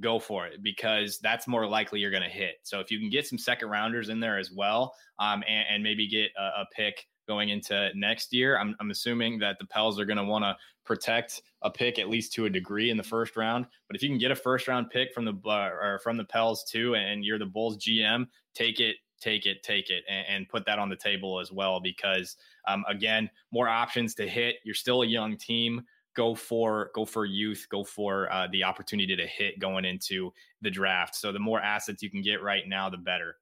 [0.00, 2.56] go for it because that's more likely you're going to hit.
[2.62, 5.82] So if you can get some second rounders in there as well, um, and, and
[5.82, 8.58] maybe get a, a pick going into next year.
[8.58, 12.08] I'm, I'm assuming that the Pels are going to want to protect a pick at
[12.08, 13.66] least to a degree in the first round.
[13.86, 16.24] But if you can get a first round pick from the uh, or from the
[16.24, 20.48] Pels too, and you're the Bulls GM, take it, take it, take it, and, and
[20.48, 21.80] put that on the table as well.
[21.80, 24.56] Because um, again, more options to hit.
[24.64, 25.82] You're still a young team.
[26.14, 27.66] Go for go for youth.
[27.70, 31.16] Go for uh, the opportunity to hit going into the draft.
[31.16, 33.36] So the more assets you can get right now, the better.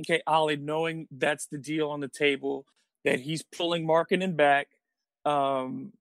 [0.00, 2.66] Okay, Ollie, knowing that's the deal on the table,
[3.04, 4.68] that he's pulling Markkanen back,
[5.24, 5.92] um,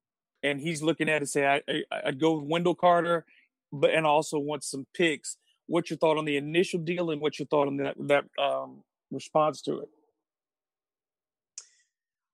[0.44, 3.26] and he's looking at it, say, I, I, would go with Wendell Carter,
[3.72, 5.38] but and also want some picks.
[5.68, 8.84] What's your thought on the initial deal, and what's your thought on that that um,
[9.12, 9.90] response to it?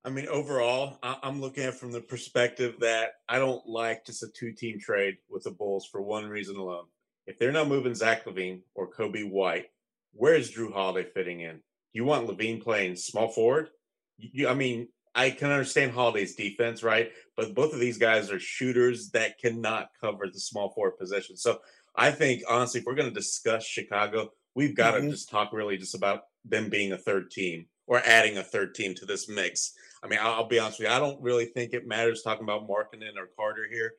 [0.04, 4.28] I mean, overall, I'm looking at from the perspective that I don't like just a
[4.28, 6.86] two-team trade with the Bulls for one reason alone.
[7.28, 9.68] If they're not moving Zach LaVine or Coby White,
[10.14, 11.60] where is Jrue Holiday fitting in?
[11.94, 13.70] You want LaVine playing small forward?
[14.18, 17.12] You, I mean, I can understand Holiday's defense, right?
[17.38, 21.38] But both of these guys are shooters that cannot cover the small forward position.
[21.38, 21.60] So
[21.96, 25.06] I think honestly, if we're going to discuss Chicago, we've got mm-hmm.
[25.06, 28.74] to just talk really just about them being a third team or adding a third
[28.74, 29.74] team to this mix.
[30.04, 32.44] I mean, I'll, I'll be honest with you, I don't really think it matters talking
[32.44, 33.94] about Markkanen or Carter here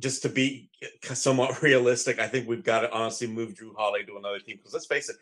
[0.00, 0.70] just to be
[1.02, 4.72] somewhat realistic, I think we've got to honestly move Jrue Holiday to another team because
[4.72, 5.16] let's face it,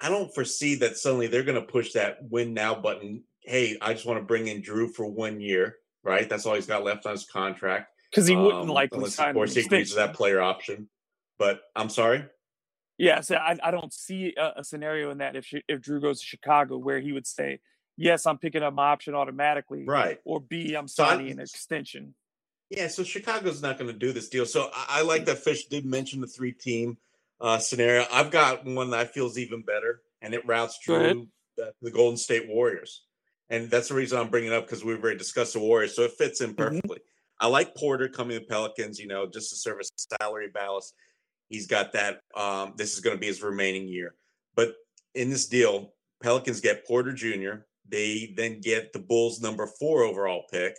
[0.00, 3.24] I don't foresee that suddenly they're going to push that win now button.
[3.40, 6.28] Hey, I just want to bring in Jrue for one year, right?
[6.28, 7.88] That's all he's got left on his contract.
[8.10, 9.30] Because he wouldn't um, likely unless, sign.
[9.30, 10.88] Of course, he agrees to that player option.
[11.38, 12.24] But I'm sorry.
[12.98, 16.20] Yeah, so I, I don't see a, a, scenario in that if if Jrue goes
[16.20, 17.60] to Chicago where he would say,
[18.02, 20.18] "Yes, I'm picking up my option automatically," right?
[20.24, 22.14] Or B, I'm signing so an extension.
[22.70, 24.46] Yeah, so Chicago's not going to do this deal.
[24.46, 26.96] So I, I, like that Fish did mention the three team
[27.38, 28.06] uh, scenario.
[28.10, 31.90] I've got one that I feel is even better, and it routes Jrue the, the
[31.90, 33.02] Golden State Warriors.
[33.50, 36.02] And that's the reason I'm bringing it up because we've already discussed the Warriors, so
[36.02, 36.56] it fits in mm-hmm.
[36.56, 36.96] perfectly.
[36.96, 37.46] Mm-hmm.
[37.46, 40.94] I like Porter coming to Pelicans, you know, just to serve as salary ballast.
[41.48, 42.20] He's got that.
[42.36, 44.14] Um, this is going to be his remaining year.
[44.54, 44.74] But
[45.14, 47.64] in this deal, Pelicans get Porter Jr.
[47.88, 50.76] They then get the Bulls' number four overall pick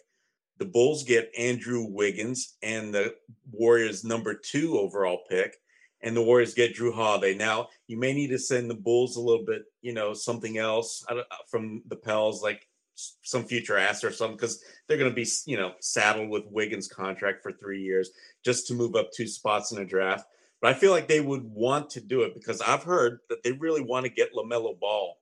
[0.63, 3.15] the Bulls get Andrew Wiggins and the
[3.51, 5.57] Warriors' number two overall pick,
[6.01, 7.33] and the Warriors get Jrue Holiday.
[7.33, 11.03] Now, you may need to send the Bulls a little bit, you know, something else
[11.09, 15.27] uh, from the Pels, like some future ass or something, because they're going to be,
[15.45, 18.11] you know, saddled with Wiggins' contract for three years
[18.45, 20.25] just to move up two spots in the draft.
[20.61, 23.51] But I feel like they would want to do it because I've heard that they
[23.51, 25.17] really want to get LaMelo Ball.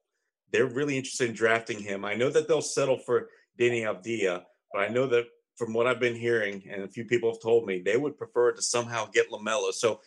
[0.51, 2.05] They're really interested in drafting him.
[2.05, 5.25] I know that they'll settle for Deni Avdija, but I know that
[5.57, 8.51] from what I've been hearing, and a few people have told me, they would prefer
[8.51, 9.71] to somehow get LaMelo.
[9.73, 10.01] So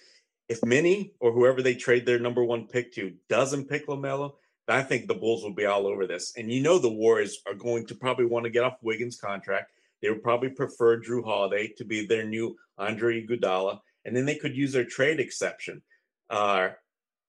[0.49, 4.33] if Minnie or whoever they trade their number one pick to doesn't pick LaMelo,
[4.67, 6.33] I think the Bulls will be all over this.
[6.37, 9.71] And you know the Warriors are going to probably want to get off Wiggins' contract.
[10.01, 14.37] They would probably prefer Jrue Holiday to be their new Andre Iguodala, and then they
[14.37, 15.83] could use their trade exception,
[16.31, 16.71] uh,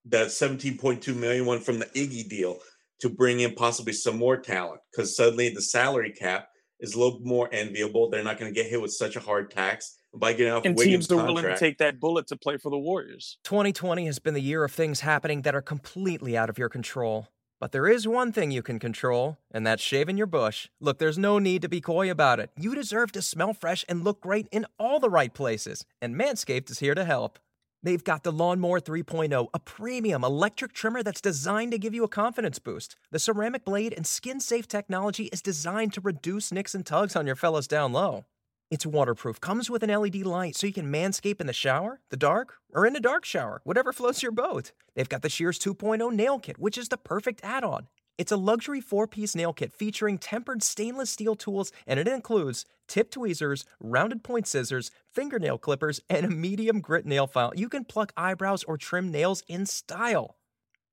[0.05, 2.59] that 17.2 million one from the Iggy deal,
[3.01, 6.47] to bring in possibly some more talent because suddenly the salary cap
[6.79, 8.09] is a little more enviable.
[8.09, 10.75] They're not going to get hit with such a hard tax by getting off and
[10.75, 11.35] Wiggins' teams are contract.
[11.35, 13.37] willing to take that bullet to play for the Warriors.
[13.43, 17.27] 2020 has been the year of things happening that are completely out of your control.
[17.59, 20.67] But there is one thing you can control, and that's shaving your bush.
[20.81, 22.51] Look, there's no need to be coy about it.
[22.57, 26.69] You deserve to smell fresh and look great in all the right places, and Manscaped
[26.69, 27.39] is here to help.
[27.85, 32.07] They've got the Lawnmower 3.0, a premium electric trimmer that's designed to give you a
[32.07, 32.95] confidence boost.
[33.11, 37.27] The ceramic blade and skin safe technology is designed to reduce nicks and tugs on
[37.27, 38.25] your fellas down low.
[38.71, 42.17] It's waterproof, comes with an LED light so you can manscape in the shower, the
[42.17, 44.71] dark, or in a dark shower, whatever floats your boat.
[44.95, 47.87] They've got the Shears 2.0 nail kit, which is the perfect add on.
[48.17, 52.65] It's a luxury four piece nail kit featuring tempered stainless steel tools, and it includes
[52.87, 57.51] tip tweezers, rounded point scissors, fingernail clippers, and a medium grit nail file.
[57.55, 60.37] You can pluck eyebrows or trim nails in style.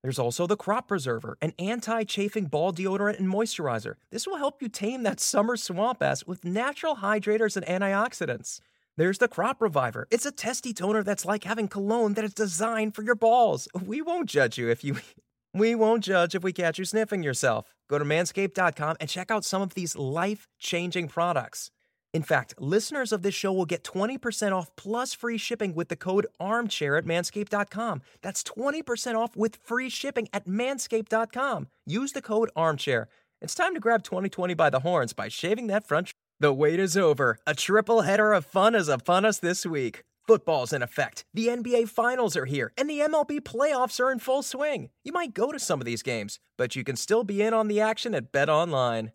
[0.03, 3.95] There's also the Crop Preserver, an anti chafing ball deodorant and moisturizer.
[4.11, 8.59] This will help you tame that summer swamp ass with natural hydrators and antioxidants.
[8.97, 10.09] There's the Crop Reviver.
[10.11, 13.69] It's a testy toner that's like having cologne that is designed for your balls.
[13.81, 14.97] We won't judge you if you
[15.55, 17.75] we won't judge if we catch you sniffing yourself.
[17.89, 21.71] Go to manscaped.com and check out some of these life changing products.
[22.15, 25.97] In fact, listeners of this show will get 20% off plus free shipping with the
[25.97, 28.03] code armchair at manscaped.com.
[28.21, 31.69] That's 20% off with free shipping at manscaped.com.
[31.87, 33.09] Use the code armchair.
[33.41, 36.09] It's time to grab 2020 by the horns by shaving that front.
[36.09, 37.39] Sh- the wait is over.
[37.47, 40.03] A triple header of fun is upon us this week.
[40.27, 41.25] Football's in effect.
[41.35, 44.91] The NBA Finals are here, and the MLB playoffs are in full swing.
[45.03, 47.67] You might go to some of these games, but you can still be in on
[47.67, 49.11] the action at Bet Online.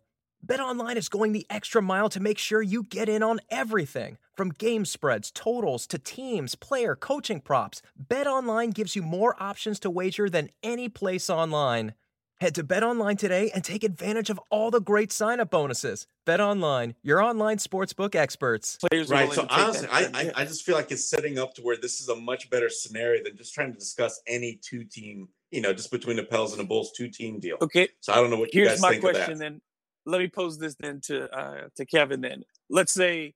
[0.46, 4.18] BetOnline is going the extra mile to make sure you get in on everything.
[4.36, 9.90] From game spreads, totals, to teams, player, coaching props, BetOnline gives you more options to
[9.90, 11.94] wager than any place online.
[12.40, 16.06] Head to BetOnline today and take advantage of all the great sign-up bonuses.
[16.24, 18.78] BetOnline, your online sportsbook experts.
[18.88, 19.32] Players right.
[19.32, 22.08] So honestly, I, I, I just feel like it's setting up to where this is
[22.08, 26.16] a much better scenario than just trying to discuss any two-team, you know, just between
[26.16, 27.56] the Pels and the Bulls two-team deal.
[27.60, 27.88] Okay.
[27.98, 29.44] So I don't know what you Here's guys my think question of that.
[29.44, 29.60] then
[30.06, 32.20] let me pose this then to uh, to Kevin.
[32.20, 33.34] Then let's say,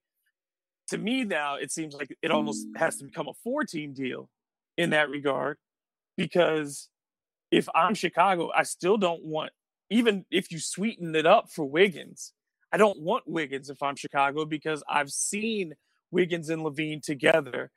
[0.91, 4.31] to me now, it seems like it almost has to become a four team deal
[4.79, 5.59] in that regard,
[6.17, 6.89] because
[7.53, 9.53] if I'm Chicago, I still don't want
[9.91, 12.33] even if you sweeten it up for Wiggins.
[12.73, 15.75] I don't want Wiggins if I'm Chicago because I've seen
[16.11, 17.71] Wiggins and LaVine together,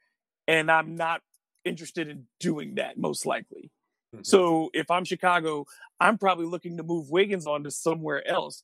[0.48, 1.22] and I'm not
[1.66, 3.70] interested in doing that most likely.
[4.16, 4.24] Mm-hmm.
[4.24, 5.66] So if I'm Chicago,
[6.00, 8.64] I'm probably looking to move Wiggins on to somewhere else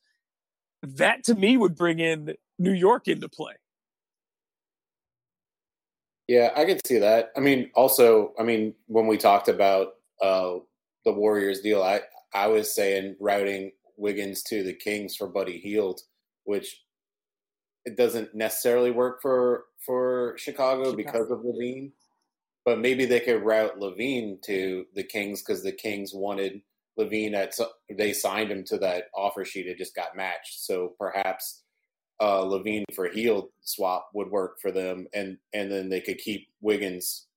[0.83, 3.53] that to me would bring in New York into play.
[6.27, 7.31] Yeah, I could see that.
[7.35, 10.59] I mean, also, I mean, when we talked about uh,
[11.05, 12.01] the Warriors deal, I
[12.33, 16.01] I was saying routing Wiggins to the Kings for Buddy Hield,
[16.45, 16.83] which
[17.85, 20.95] it doesn't necessarily work for for Chicago, Chicago.
[20.95, 21.91] because of LaVine,
[22.65, 26.61] But maybe they could route LaVine to the Kings because the Kings wanted
[26.99, 27.55] LaVine at
[27.97, 29.67] they signed him to that offer sheet.
[29.67, 30.61] It just got matched.
[30.63, 31.63] So perhaps
[32.19, 36.49] uh, LaVine for Hield swap would work for them, and and then they could keep
[36.61, 37.27] Wiggins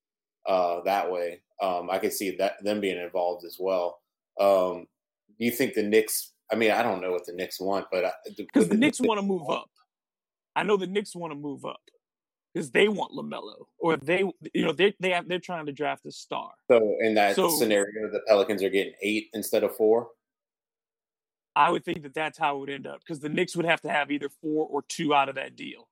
[0.46, 1.40] uh, that way.
[1.62, 4.00] Um, I could see that them being involved as well.
[4.40, 4.86] Um,
[5.38, 6.32] do you think the Knicks?
[6.52, 9.18] I mean, I don't know what the Knicks want, but because the, the Knicks want
[9.18, 9.70] to move up.
[10.56, 11.80] I know the Knicks want to move up
[12.52, 16.06] because they want LaMelo, or they, you know, they they have, they're trying to draft
[16.06, 16.50] a star.
[16.70, 20.08] So in that so, scenario, the Pelicans are getting eight instead of four.
[21.56, 23.80] I would think that that's how it would end up because the Knicks would have
[23.82, 25.88] to have either four or two out of that deal.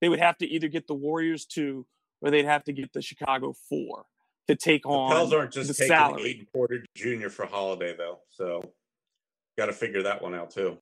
[0.00, 1.86] They would have to either get the Warriors two,
[2.24, 4.06] or they'd have to get the Chicago four
[4.48, 5.12] to take the on.
[5.12, 6.22] Pels aren't just the taking salary.
[6.24, 7.28] eight Porter Jr.
[7.28, 8.62] for Holiday though, so
[9.58, 10.78] got to figure that one out too.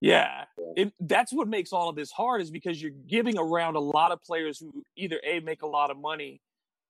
[0.00, 0.44] Yeah,
[0.76, 4.12] it, that's what makes all of this hard is because you're giving around a lot
[4.12, 6.42] of players who either a make a lot of money,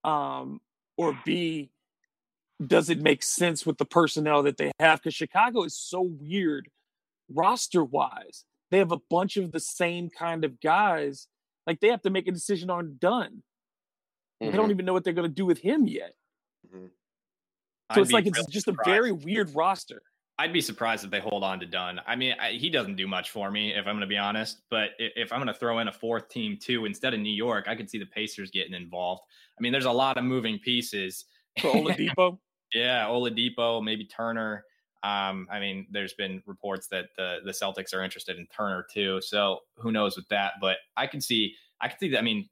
[0.03, 0.61] um,
[0.97, 1.71] or b
[2.65, 5.01] does it make sense with the personnel that they have?
[5.01, 6.69] Because Chicago is so weird
[7.29, 8.45] roster wise.
[8.71, 11.29] They have a bunch of the same kind of guys.
[11.67, 13.43] Like they have to make a decision on Dunn.
[14.43, 14.51] Mm-hmm.
[14.51, 16.15] They don't even know what they're going to do with him yet.
[16.67, 16.87] Mm-hmm.
[17.95, 18.89] So I'd it's like it's just surprised.
[18.89, 20.03] a very weird roster.
[20.39, 22.01] I'd be surprised if they hold on to Dunn.
[22.07, 24.61] I mean, I, he doesn't do much for me, if I'm going to be honest.
[24.71, 27.33] But if, if I'm going to throw in a fourth team too instead of New
[27.33, 29.23] York, I could see the Pacers getting involved.
[29.59, 31.25] I mean, there's a lot of moving pieces.
[31.61, 32.39] For Oladipo,
[32.75, 34.65] yeah, Oladipo, maybe Turner.
[35.03, 39.23] Um, I mean, there's been reports that the the Celtics are interested in Turner too.
[39.23, 40.55] So who knows with that?
[40.61, 42.19] But I can see, I can see that.
[42.19, 42.47] I mean,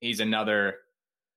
[0.00, 0.76] he's another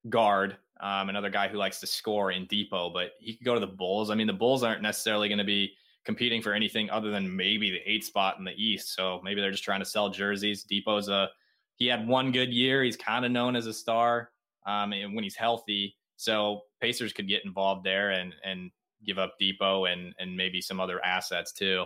[0.09, 3.59] guard um, another guy who likes to score in Dipo, but he could go to
[3.59, 4.09] the Bulls.
[4.09, 5.73] I mean, the Bulls aren't necessarily going to be
[6.03, 8.93] competing for anything other than maybe the eight spot in the East.
[8.93, 10.65] So maybe they're just trying to sell jerseys.
[10.69, 11.29] Dipo's a
[11.75, 12.83] he had one good year.
[12.83, 14.31] He's kind of known as a star
[14.65, 15.95] um, when he's healthy.
[16.17, 18.69] So Pacers could get involved there and and
[19.05, 21.85] give up Dipo and and maybe some other assets too.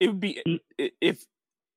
[0.00, 0.42] It would be
[1.00, 1.26] if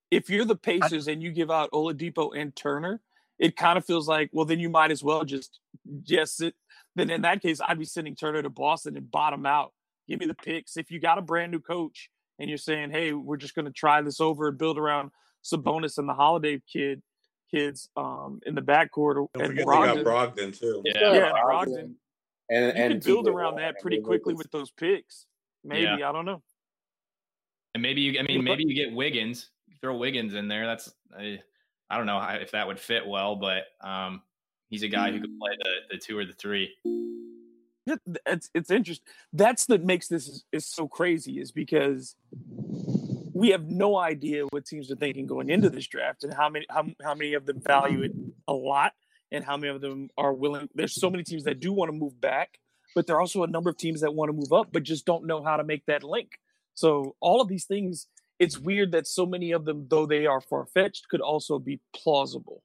[0.10, 3.02] if you're the Pacers and you give out Oladipo and Turner,
[3.40, 5.60] it kind of feels like, well, then you might as well just
[6.04, 6.56] just sit.
[6.96, 9.74] Then in that case, I'd be sending Turner to Boston and bottom out.
[10.08, 10.78] Give me the picks.
[10.78, 12.10] If you got a brand new coach
[12.40, 15.12] and you're saying, hey, we're just going to try this over and build around
[15.44, 17.02] Sabonis and the Holiday kid
[17.52, 19.16] kids um, in the backcourt.
[19.16, 20.04] Don't and forget Brogdon.
[20.04, 20.82] got Brogdon too.
[20.86, 21.94] Yeah, yeah and Brogdon.
[22.50, 25.26] And, you and can build around that pretty quickly with those picks.
[25.64, 26.10] Maybe yeah.
[26.10, 26.42] I don't know.
[27.74, 29.50] And maybe you, I mean, maybe you get Wiggins.
[29.82, 30.66] Throw Wiggins in there.
[30.66, 31.38] That's uh,
[31.90, 34.22] I don't know if that would fit well, but um,
[34.70, 36.74] he's a guy who could play the, the two or the three.
[38.26, 39.06] It's it's interesting.
[39.32, 42.16] That's that makes this is, is so crazy is because
[43.36, 46.66] we have no idea what teams are thinking going into this draft and how many
[46.70, 48.12] how, how many of them value it
[48.48, 48.94] a lot
[49.32, 50.70] and how many of them are willing.
[50.74, 52.60] There's so many teams that do want to move back,
[52.96, 55.06] but there are also a number of teams that want to move up but just
[55.06, 56.40] don't know how to make that link.
[56.74, 58.08] So all of these things
[58.40, 61.80] it's weird that so many of them, though they are far fetched, could also be
[61.96, 62.62] plausible.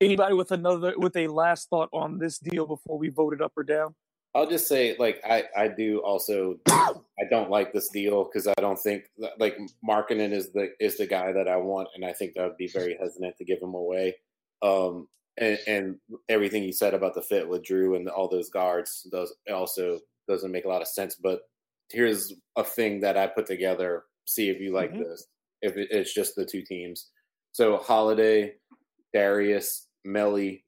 [0.00, 3.52] Anybody with another with a last thought on this deal before we vote it up
[3.56, 3.94] or down?
[4.34, 8.54] I'll just say, like, I, I do also, I don't like this deal because I
[8.60, 9.04] don't think
[9.38, 12.56] like Markkanen is the is the guy that I want, and I think that would
[12.56, 14.16] be very hesitant to give him away.
[14.62, 15.96] Um, and, and
[16.28, 19.98] everything you said about the fit with Jrue and all those guards does also
[20.28, 21.16] doesn't make a lot of sense.
[21.16, 21.40] But
[21.92, 24.04] here's a thing that I put together.
[24.26, 25.02] See if you like mm-hmm.
[25.02, 25.26] this.
[25.62, 27.10] If it's just the two teams,
[27.52, 28.54] so Holiday,
[29.12, 30.62] Darius, Melli,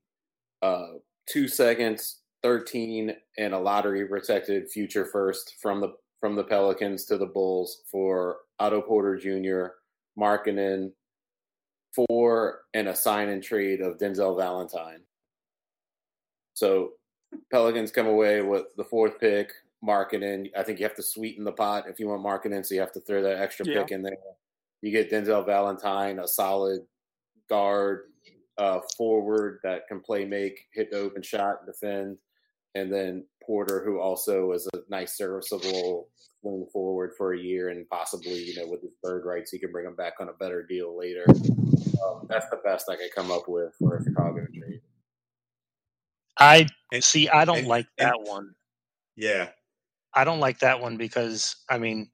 [0.60, 0.98] uh,
[1.28, 7.18] two seconds, 13 and a lottery protected future first from the from the Pelicans to
[7.18, 9.74] the Bulls for Otto Porter Jr.,
[10.20, 10.92] Markkanen,
[11.94, 15.00] for and a sign and trade of Denzel Valentine.
[16.54, 16.92] So
[17.50, 19.52] Pelicans come away with the fourth pick,
[19.84, 20.50] Markkanen.
[20.56, 22.92] I think you have to sweeten the pot if you want Markkanen, so you have
[22.92, 23.82] to throw that extra yeah.
[23.82, 24.16] pick in there.
[24.80, 26.80] You get Denzel Valentine, a solid
[27.48, 28.02] guard,
[28.58, 32.18] uh, forward that can play make, hit the open shot, defend
[32.74, 36.08] and then Porter, who also is a nice serviceable
[36.40, 39.72] swing forward for a year, and possibly you know with his bird rights, he can
[39.72, 41.24] bring him back on a better deal later.
[41.28, 44.80] Um, that's the best I could come up with for a Chicago trade.
[46.38, 46.66] I
[47.00, 47.28] see.
[47.28, 48.54] I don't and, like that and, one.
[49.16, 49.48] Yeah,
[50.14, 52.10] I don't like that one because I mean,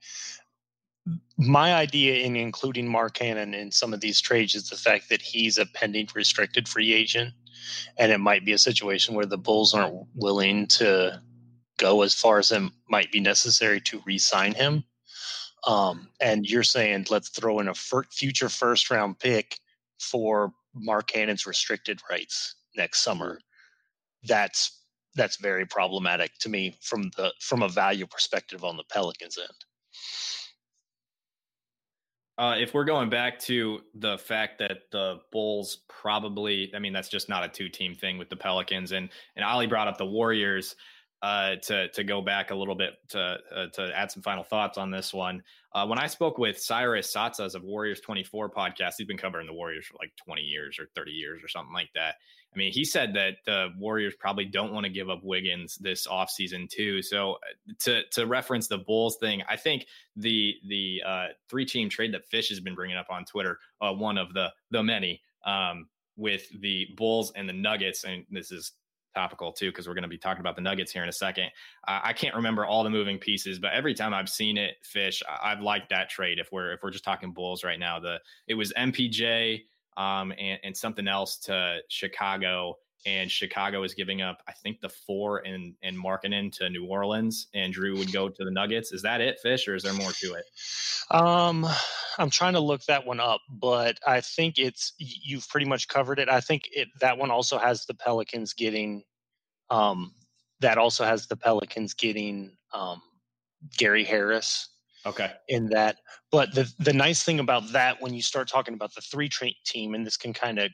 [1.36, 5.58] my idea in including Markkanen in some of these trades is the fact that he's
[5.58, 7.32] a pending restricted free agent
[7.96, 11.20] and it might be a situation where the Bulls aren't willing to
[11.78, 14.84] go as far as it might be necessary to re-sign him.
[15.66, 19.58] Um, and you're saying let's throw in a future first round pick
[19.98, 23.40] for Markkanen's restricted rights next summer.
[24.24, 24.82] That's
[25.14, 29.64] that's very problematic to me from the from a value perspective on the Pelicans end.
[32.38, 37.08] Uh, if we're going back to the fact that the Bulls probably, I mean, that's
[37.08, 40.76] just not a two-team thing with the Pelicans, and and Ali brought up the Warriors.
[41.20, 44.78] Uh, to to go back a little bit to uh, to add some final thoughts
[44.78, 45.42] on this one.
[45.74, 49.52] Uh, when I spoke with Cyrus Saatsaz of Warriors 24 podcast, he's been covering the
[49.52, 52.14] Warriors for like 20 years or 30 years or something like that.
[52.54, 56.06] I mean, he said that the Warriors probably don't want to give up Wiggins this
[56.06, 57.02] offseason too.
[57.02, 59.86] So uh, to to reference the Bulls thing, I think
[60.16, 63.92] the the uh, three team trade that Fish has been bringing up on Twitter, uh,
[63.92, 68.72] one of the the many um, with the Bulls and the Nuggets, and this is
[69.14, 71.50] topical too because we're going to be talking about the Nuggets here in a second.
[71.86, 75.50] I can't remember all the moving pieces, but every time I've seen it, Fish, I-
[75.50, 76.38] have liked that trade.
[76.38, 79.64] If we're if we're just talking Bulls right now, the it was MPJ
[79.98, 82.78] um, and, and something else to Chicago.
[83.06, 87.46] And Chicago is giving up, I think, the four and and Markkanen to New Orleans,
[87.54, 88.90] and Jrue would go to the Nuggets.
[88.90, 90.44] Is that it, Fish, or is there more to it?
[91.12, 91.64] Um,
[92.18, 96.18] I'm trying to look that one up, but I think it's you've pretty much covered
[96.18, 96.28] it.
[96.28, 99.04] I think it that one also has the Pelicans getting,
[99.70, 100.12] um,
[100.58, 103.00] that also has the Pelicans getting um,
[103.76, 104.70] Gary Harris
[105.08, 105.32] Okay.
[105.48, 105.96] In that,
[106.30, 109.48] but the the nice thing about that when you start talking about the three tra-
[109.64, 110.70] team, and this can kind of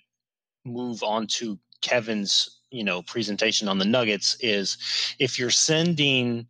[0.64, 4.76] move on to Kevin's you know presentation on the Nuggets is
[5.20, 6.48] if you're sending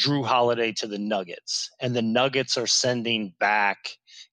[0.00, 3.78] Jrue Holiday to the Nuggets, and the Nuggets are sending back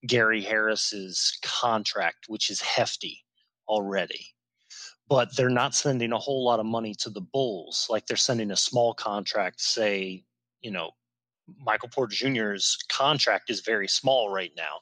[0.07, 3.23] Gary Harris's contract, which is hefty
[3.67, 4.25] already.
[5.07, 7.85] But they're not sending a whole lot of money to the Bulls.
[7.91, 10.23] Like they're sending a small contract, say,
[10.61, 10.91] you know,
[11.59, 14.79] Michael Porter Jr.'s contract is very small right now,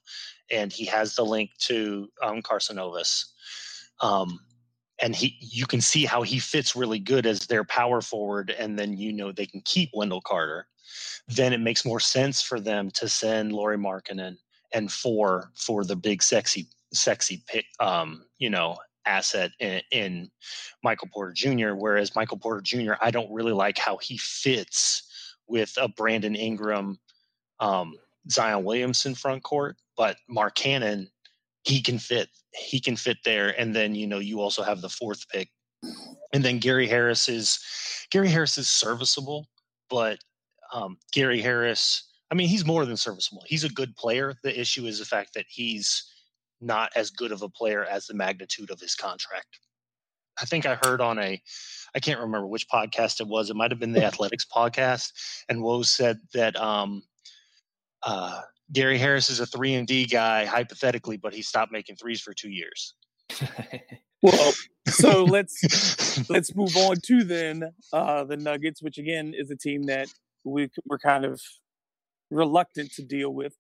[0.52, 3.26] and he has the link to um, Karnisovas.
[4.02, 4.40] Um,
[5.02, 8.80] and he, you can see how he fits really good as their power forward, and
[8.80, 10.68] then you know they can keep Wendell Carter.
[11.28, 14.38] Then it makes more sense for them to send Lauri Markkanen
[14.74, 20.32] and for for the big sexy sexy pick, um, you know, asset in, in
[20.84, 21.74] Michael Porter Jr.
[21.74, 22.94] Whereas Michael Porter Jr.
[23.02, 25.05] I don't really like how he fits
[25.48, 27.00] with a Brandon Ingram,
[27.60, 27.96] um,
[28.30, 31.08] Zion Williamson front court, but Markkanen,
[31.64, 32.30] he can fit.
[32.54, 33.60] He can fit there.
[33.60, 35.50] And then, you know, you also have the fourth pick.
[36.34, 37.60] And then Gary Harris is
[38.12, 39.48] Gary Harris is serviceable,
[39.90, 40.20] but
[40.74, 43.44] um, Gary Harris, I mean, he's more than serviceable.
[43.46, 44.34] He's a good player.
[44.44, 46.12] The issue is the fact that he's
[46.62, 49.60] not as good of a player as the magnitude of his contract.
[50.40, 51.42] I think I heard on a
[51.96, 53.50] I can't remember which podcast it was.
[53.50, 55.12] It might have been the Athletics podcast,
[55.50, 57.04] and Woj said that um,
[58.04, 62.22] uh, Gary Harris is a three and D guy hypothetically, but he stopped making threes
[62.22, 62.96] for two years.
[64.22, 64.54] well,
[64.88, 69.84] so let's let's move on to then uh, the Nuggets, which again is a team
[69.84, 70.08] that
[70.44, 71.42] we we're kind of
[72.30, 73.56] reluctant to deal with.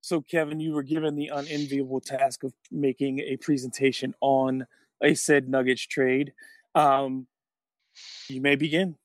[0.00, 4.66] So, Kevin, you were given the unenviable task of making a presentation on
[5.02, 6.32] a said Nuggets trade.
[6.74, 7.26] Um,
[8.28, 8.96] you may begin.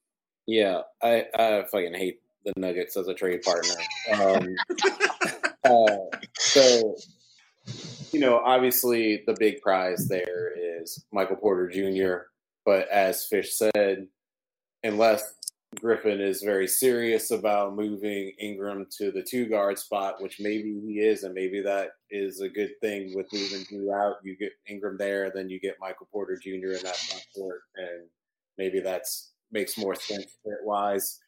[0.47, 3.75] Yeah, I, I fucking hate the Nuggets as a trade partner.
[4.13, 4.55] Um,
[5.63, 5.97] uh,
[6.37, 6.95] so,
[8.11, 12.25] you know, obviously the big prize there is Michael Porter Jr.
[12.65, 14.07] But as Fish said,
[14.83, 15.35] unless
[15.79, 20.99] Griffin is very serious about moving Ingram to the two guard spot, which maybe he
[20.99, 24.17] is, and maybe that is a good thing with moving Jrue out.
[24.21, 26.49] You get Ingram there, then you get Michael Porter Jr.
[26.49, 28.07] in that front court, and
[28.57, 31.19] maybe that's makes more sense fit wise.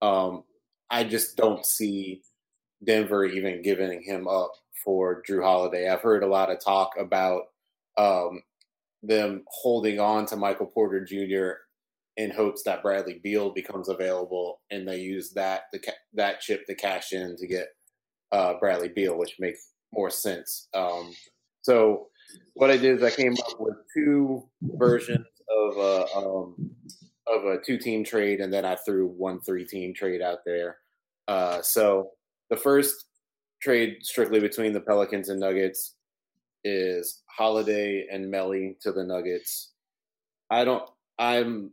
[0.00, 0.42] Um,
[0.90, 2.22] I just don't see
[2.84, 4.52] Denver even giving him up
[4.84, 5.88] for Jrue Holiday.
[5.88, 7.42] I've heard a lot of talk about
[7.96, 8.42] um,
[9.02, 11.61] them holding on to Michael Porter Jr.
[12.16, 15.80] in hopes that Bradley Beal becomes available, and they use that the,
[16.14, 17.68] that chip to cash in to get
[18.32, 20.68] uh, Bradley Beal, which makes more sense.
[20.74, 21.12] Um,
[21.62, 22.08] so
[22.54, 26.70] what I did is I came up with two versions of a um,
[27.26, 30.78] of a two team trade, and then I threw one three team trade out there.
[31.28, 32.10] Uh, so
[32.50, 33.06] the first
[33.62, 35.94] trade strictly between the Pelicans and Nuggets
[36.64, 39.72] is Holiday and Melli to the Nuggets.
[40.50, 40.82] I don't
[41.18, 41.70] I'm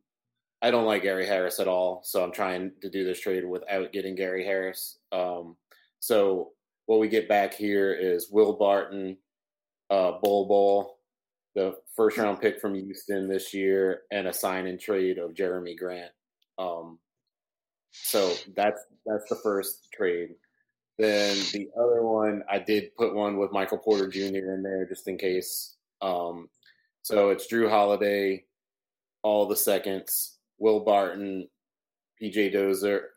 [0.61, 3.93] I don't like Gary Harris at all, so I'm trying to do this trade without
[3.93, 4.99] getting Gary Harris.
[5.11, 5.55] Um,
[5.99, 6.51] so
[6.85, 9.17] what we get back here is Will Barton,
[9.89, 10.97] uh, Bol Bol,
[11.55, 15.77] the first round pick from Houston this year, and a sign and trade of Jerami
[15.77, 16.11] Grant.
[16.57, 16.99] Um,
[17.91, 20.29] so that's that's the first trade.
[20.97, 24.53] Then the other one, I did put one with Michael Porter Jr.
[24.53, 25.77] in there just in case.
[26.01, 26.49] Um,
[27.03, 28.43] so it's Jrue Holiday,
[29.23, 31.47] all the seconds, Will Barton,
[32.21, 33.09] PJ Dozier,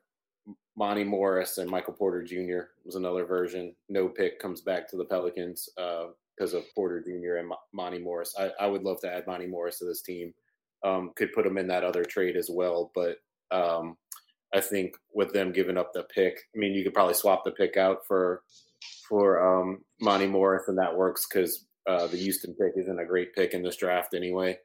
[0.77, 2.71] Monte Morris, and Michael Porter Jr.
[2.85, 3.75] was another version.
[3.89, 7.37] No pick comes back to the Pelicans because uh, of Porter Jr.
[7.37, 8.35] and Monte Morris.
[8.39, 10.33] I, I, would love to add Monte Morris to this team.
[10.85, 13.19] Um, could put him in that other trade as well, but
[13.51, 13.97] um,
[14.55, 17.53] I think with them giving up the pick, I mean, you could probably swap the
[17.53, 18.43] pick out for
[19.09, 23.35] for um, Monte Morris, and that works because uh, the Houston pick isn't a great
[23.35, 24.59] pick in this draft anyway.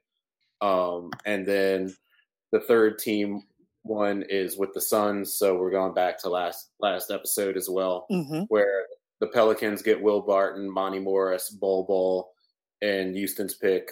[0.61, 1.95] Um, and then
[2.51, 3.43] the third team
[3.83, 8.05] one is with the Suns, so we're going back to last last episode as well,
[8.11, 8.41] mm-hmm.
[8.49, 8.85] where
[9.19, 12.31] the Pelicans get Will Barton, Monte Morris, Bol Bol,
[12.81, 13.91] and Houston's pick.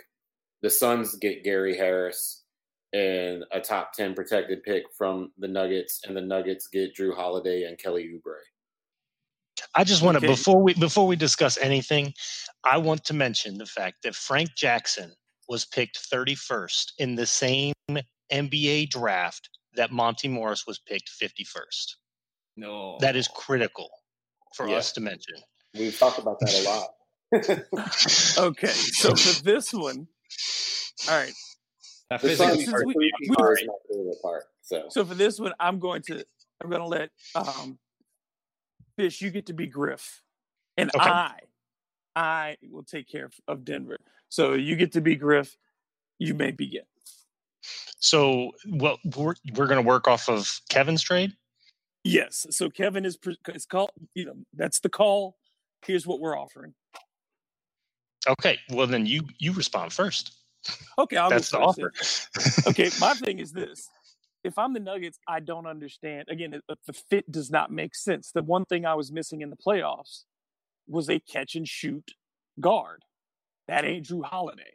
[0.62, 2.44] The Suns get Gary Harris,
[2.94, 7.64] and a top 10 protected pick from the Nuggets, and the Nuggets get Jrue Holiday
[7.64, 8.38] and Kelly Oubre.
[9.74, 10.34] I just want to okay.
[10.34, 12.14] before we before we discuss anything,
[12.64, 15.14] I want to mention the fact that Frank Jackson
[15.48, 17.74] was picked 31st in the same
[18.32, 21.96] NBA draft that Monte Morris was picked 51st.
[22.58, 22.98] No.
[23.02, 23.90] That is critical
[24.56, 24.78] for yeah.
[24.78, 25.36] us to mention.
[25.74, 26.90] We've talked about that a lot.
[28.38, 30.08] okay, so for this one,
[31.10, 31.34] all right,
[32.10, 34.86] now, physically, part, we, we, part, so.
[34.90, 36.24] so for this one, I'm going to
[36.62, 37.80] I'm going to let um,
[38.96, 39.22] Fish.
[39.22, 40.22] You get to be Griff,
[40.78, 41.10] and okay.
[41.10, 41.40] I
[42.16, 43.98] I will take care of, of Denver.
[44.30, 45.58] So you get to be Griff.
[46.20, 46.84] You may begin.
[48.00, 51.34] So, well, we're we're going to work off of Kevin's trade.
[52.04, 52.46] Yes.
[52.52, 53.92] So Kevin is it's called.
[54.14, 55.38] You know, that's the call.
[55.86, 56.74] Here's what we're offering.
[58.28, 58.60] Okay.
[58.70, 60.34] Well, then you you respond first.
[60.98, 61.92] Okay, I'll that's the offer.
[62.68, 63.88] okay, my thing is this:
[64.44, 66.26] if I'm the Nuggets, I don't understand.
[66.30, 68.32] Again, the fit does not make sense.
[68.32, 70.24] The one thing I was missing in the playoffs
[70.88, 72.12] was a catch and shoot
[72.60, 73.04] guard.
[73.68, 74.74] That ain't Jrue Holiday.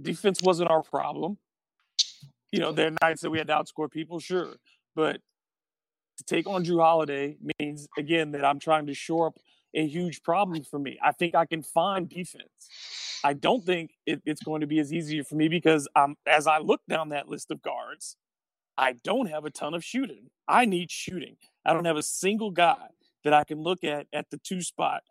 [0.00, 1.38] Defense wasn't our problem.
[2.52, 4.54] You know, there are nights that we had to outscore people, sure,
[4.94, 5.20] but
[6.18, 9.38] to take on Jrue Holiday means again that I'm trying to shore up
[9.74, 10.98] a huge problem for me.
[11.02, 12.68] I think I can find defense.
[13.22, 16.46] I don't think it, it's going to be as easy for me because I'm, as
[16.46, 18.16] I look down that list of guards,
[18.76, 20.30] I don't have a ton of shooting.
[20.48, 21.36] I need shooting.
[21.64, 22.88] I don't have a single guy
[23.24, 25.02] that I can look at at the two spot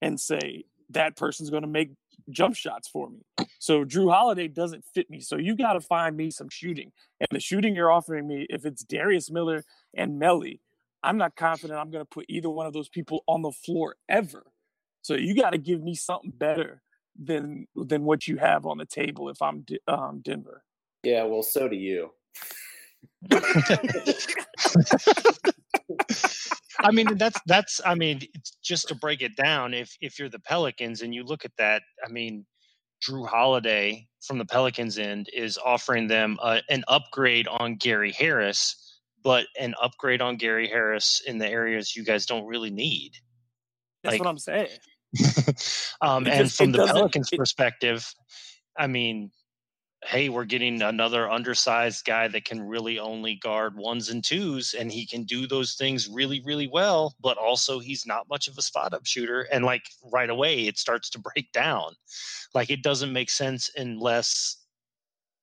[0.00, 1.90] and say that person's going to make
[2.30, 3.24] jump shots for me.
[3.58, 5.20] So Jrue Holiday doesn't fit me.
[5.20, 6.92] So you got to find me some shooting.
[7.20, 9.64] And the shooting you're offering me, if it's Darius Miller
[9.94, 10.60] and Melli,
[11.02, 13.96] I'm not confident I'm going to put either one of those people on the floor
[14.08, 14.44] ever.
[15.02, 16.82] So you got to give me something better
[17.18, 20.64] than than what you have on the table if I'm um, Denver.
[21.02, 22.10] Yeah, well, so do you.
[26.86, 27.80] I mean, that's that's.
[27.84, 28.20] I mean,
[28.62, 31.82] just to break it down, if if you're the Pelicans and you look at that,
[32.04, 32.46] I mean,
[33.06, 38.98] Jrue Holiday from the Pelicans end is offering them a, an upgrade on Gary Harris,
[39.22, 43.12] but an upgrade on Gary Harris in the areas you guys don't really need.
[44.02, 44.68] That's Like- what I'm saying.
[46.00, 48.12] um, and from the Pelicans' it- perspective,
[48.78, 49.30] I mean,
[50.04, 54.92] hey, we're getting another undersized guy that can really only guard ones and twos, and
[54.92, 57.14] he can do those things really, really well.
[57.20, 60.78] But also, he's not much of a spot up shooter, and like right away, it
[60.78, 61.94] starts to break down.
[62.54, 64.58] Like it doesn't make sense unless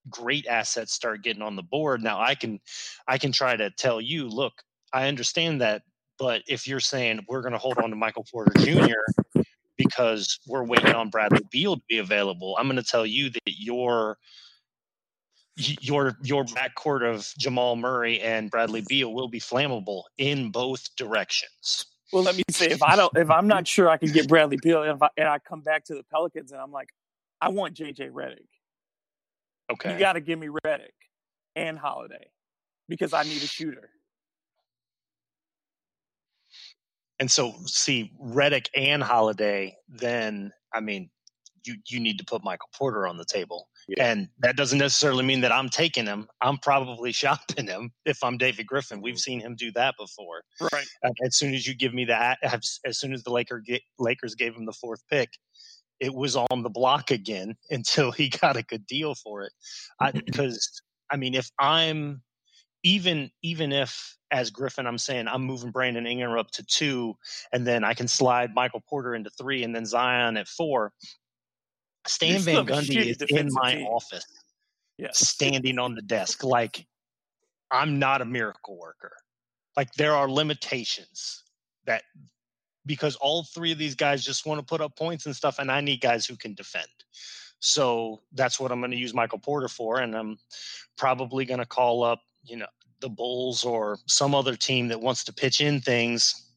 [0.10, 2.01] great assets start getting on the board.
[2.04, 2.60] Now, I can,
[3.08, 4.54] I can try to tell you, look,
[4.91, 5.84] I understand that,
[6.20, 9.22] but if you're saying we're going to hold on to Michael Porter Jr
[9.88, 12.55] because we're waiting on Bradley Beal to be available.
[12.57, 14.17] I'm going to tell you that your
[15.55, 21.86] your your backcourt of Jamal Murray and Bradley Beal will be flammable in both directions.
[22.11, 24.57] Well, let me say if I don't, if I'm not sure I can get Bradley
[24.61, 26.89] Beal, and, if I, and I come back to the Pelicans and I'm like,
[27.41, 28.45] I want JJ Redick.
[29.71, 29.93] Okay.
[29.93, 30.91] You got to give me Redick
[31.55, 32.27] and Holiday
[32.88, 33.89] because I need a shooter.
[37.20, 41.09] And so see Redick and Holiday, then I mean
[41.66, 43.68] you you need to put Michael Porter on the table.
[43.88, 44.05] Yeah.
[44.05, 46.28] And that doesn't necessarily mean that I'm taking him.
[46.41, 49.01] I'm probably shopping him if I'm David Griffin.
[49.01, 50.43] We've seen him do that before.
[50.61, 50.88] Right.
[51.03, 54.36] Uh, as soon as you give me that, as, soon as the Laker get, Lakers
[54.36, 55.32] gave him the fourth pick,
[55.99, 59.51] it was on the block again until he got a good deal for it.
[60.26, 62.22] Because I, mean, if I'm
[62.84, 67.15] even even if as Griffin, I'm saying I'm moving Brandon Ingram up to two,
[67.51, 70.91] and then I can slide Michael Porter into three, and then Zion at four.
[72.07, 73.88] Stan Van Gundy is in my team.
[73.88, 74.25] office
[74.97, 75.19] Yes.
[75.19, 76.86] standing on the desk like
[77.71, 79.15] I'm not a miracle worker.
[79.75, 81.43] Like there are limitations
[81.86, 82.03] that
[82.86, 85.71] because all three of these guys just want to put up points and stuff, and
[85.71, 86.88] I need guys who can defend.
[87.59, 90.38] So that's what I'm going to use Michael Porter for, and I'm
[90.97, 92.67] probably going to call up, you know,
[92.99, 96.51] the Bulls or some other team that wants to pitch in things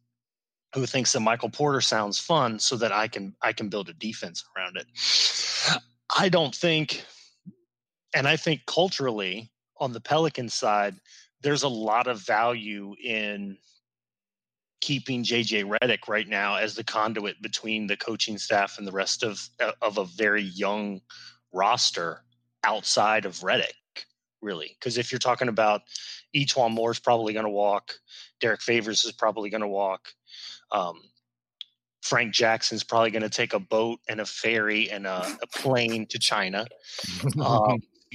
[0.75, 3.95] who thinks that Michael Porter sounds fun so that I can I can build a
[3.95, 4.87] defense around it.
[6.17, 7.05] I don't think
[8.15, 10.95] and I think culturally on the Pelican side,
[11.43, 13.59] there's a lot of value in
[14.81, 19.23] keeping JJ Redick right now as the conduit between the coaching staff and the rest
[19.23, 19.49] of
[19.83, 21.01] of a very young
[21.53, 22.23] roster
[22.65, 23.73] outside of Redick,
[24.47, 24.77] really.
[24.79, 25.83] Because if you're talking about
[26.35, 27.93] E'Twaun Moore's probably going to walk,
[28.41, 30.09] Derek Favors is probably going to walk.
[30.73, 31.01] Um,
[32.03, 36.07] Frank Jackson's probably going to take a boat and a ferry and a, a plane
[36.07, 36.65] to China.
[37.45, 37.79] Um,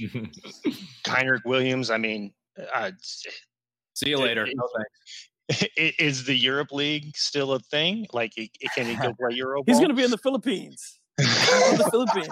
[1.06, 2.32] Kenrich Williams, I mean,
[2.74, 2.90] uh,
[3.94, 4.46] See you later.
[4.46, 5.68] it- No thanks.
[5.98, 8.06] is the Europe League still a thing?
[8.14, 9.62] Like, it, it- can he go play Euro?
[9.66, 10.98] He's going to be in the Philippines.
[11.22, 12.28] In the Philippines.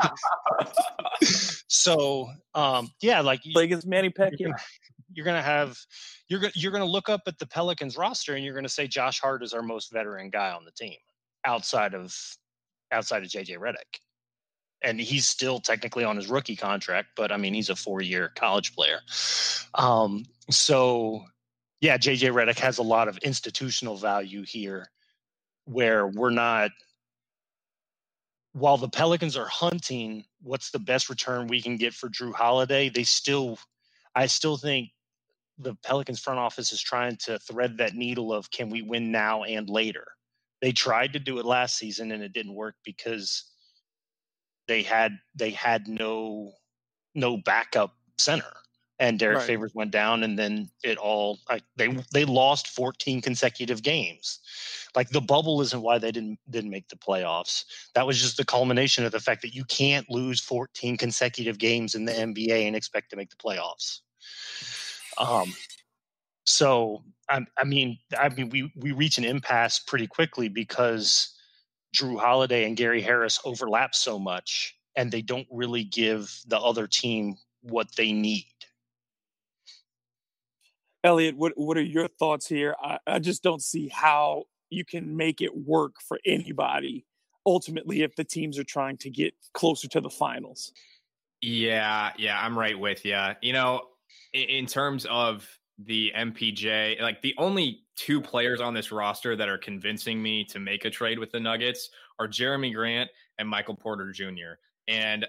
[1.69, 4.53] so, um, yeah, like you- Play against Manny Pacquiao.
[5.13, 5.77] you're gonna have
[6.29, 9.21] you're gonna you're gonna look up at the Pelicans roster and you're gonna say Josh
[9.21, 10.97] Hart is our most veteran guy on the team
[11.45, 12.15] outside of
[12.93, 14.01] outside of JJ Redick.
[14.83, 18.31] And he's still technically on his rookie contract, but I mean he's a four year
[18.37, 19.01] college player.
[19.75, 21.25] Um, so
[21.81, 24.87] yeah, JJ Redick has a lot of institutional value here
[25.65, 26.71] where we're not
[28.53, 32.89] while the Pelicans are hunting what's the best return we can get for Jrue Holiday,
[32.89, 33.59] they still
[34.15, 34.91] I still think
[35.59, 39.45] the Pelicans front office is trying to thread that needle of can we win now
[39.45, 40.07] and later.
[40.61, 43.45] They tried to do it last season and it didn't work because
[44.67, 46.53] they had they had no
[47.15, 48.53] no backup center.
[49.01, 49.47] And Derek Right.
[49.47, 54.39] Favors went down and then it all like they they lost 14 consecutive games.
[54.95, 57.65] Like the bubble isn't why they didn't didn't make the playoffs.
[57.95, 61.95] That was just the culmination of the fact that you can't lose 14 consecutive games
[61.95, 64.01] in the NBA and expect to make the playoffs.
[65.17, 65.55] Um,
[66.45, 71.35] so I, I mean, I mean, we we reach an impasse pretty quickly because
[71.95, 76.87] Jrue Holiday and Gary Harris overlap so much, and they don't really give the other
[76.87, 78.47] team what they need.
[81.03, 82.75] Elliot, what what are your thoughts here?
[82.83, 87.07] I, I just don't see how you can make it work for anybody
[87.47, 90.73] ultimately if the teams are trying to get closer to the finals.
[91.41, 93.19] Yeah, yeah, I'm right with you.
[93.41, 93.83] You know,
[94.33, 95.49] in, in terms of
[95.79, 100.59] the MPJ, like the only two players on this roster that are convincing me to
[100.59, 104.59] make a trade with the Nuggets are Jerami Grant and Michael Porter Jr.
[104.89, 105.27] And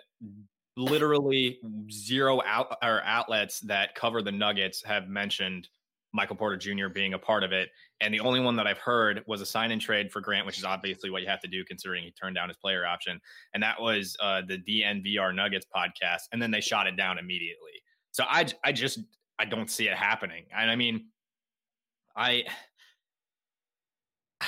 [0.77, 1.59] literally
[1.91, 5.67] zero out or outlets that cover the Nuggets have mentioned
[6.13, 6.87] Michael Porter Jr.
[6.87, 7.69] being a part of it.
[8.01, 10.57] And the only one that I've heard was a sign and trade for Grant, which
[10.57, 13.19] is obviously what you have to do considering he turned down his player option.
[13.53, 16.23] And that was uh, the DNVR Nuggets podcast.
[16.31, 17.71] And then they shot it down immediately.
[18.11, 18.99] So I, I just,
[19.39, 20.45] I don't see it happening.
[20.55, 21.07] And I mean,
[22.15, 22.43] I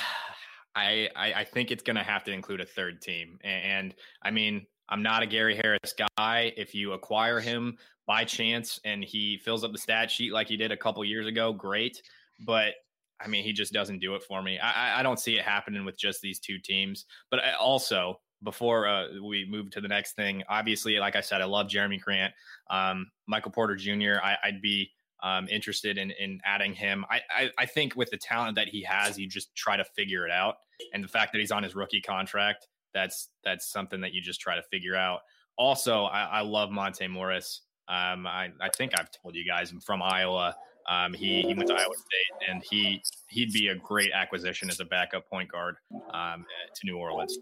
[0.76, 3.38] I, I think it's going to have to include a third team.
[3.44, 3.94] And,
[4.24, 6.52] I mean, I'm not a Gary Harris guy.
[6.56, 7.76] If you acquire him
[8.06, 11.26] by chance and he fills up the stat sheet like he did a couple years
[11.26, 12.02] ago, great.
[12.40, 12.74] But
[13.20, 14.58] I mean, he just doesn't do it for me.
[14.58, 17.06] I, I don't see it happening with just these two teams.
[17.30, 21.40] But uh, also, before uh, we move to the next thing, obviously, like I said,
[21.40, 22.34] I love Jerami Grant,
[22.70, 24.16] um, Michael Porter Jr.
[24.22, 24.90] I, would be
[25.22, 27.06] um, interested in in adding him.
[27.10, 30.26] I, I, I think with the talent that he has, you just try to figure
[30.26, 30.56] it out.
[30.92, 34.40] And the fact that he's on his rookie contract, that's that's something that you just
[34.40, 35.20] try to figure out.
[35.56, 37.62] Also, I, I love Monte Morris.
[37.88, 40.56] Um, I, I think I've told you guys I'm from Iowa.
[40.88, 44.80] Um, he he went to Iowa State, and he he'd be a great acquisition as
[44.80, 45.76] a backup point guard
[46.12, 47.38] um, to New Orleans.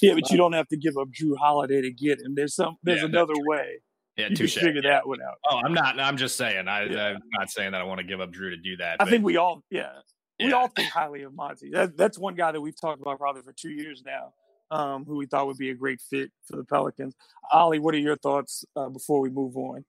[0.00, 2.34] Yeah, but you don't have to give up Jrue Holiday to get him.
[2.34, 3.80] There's some there's yeah, another way.
[4.16, 4.54] Yeah, you touche.
[4.54, 4.90] figure yeah.
[4.90, 5.34] that one out.
[5.50, 5.98] Oh, I'm not.
[5.98, 6.68] I'm just saying.
[6.68, 8.96] I, am not saying that I want to give up Jrue to do that.
[9.00, 9.90] I think we all, yeah,
[10.38, 11.70] we all think highly of Monte.
[11.70, 14.32] That, that's one guy that we've talked about probably for two years now,
[14.70, 17.14] um, who we thought would be a great fit for the Pelicans.
[17.52, 19.84] Ollie, what are your thoughts uh, before we move on?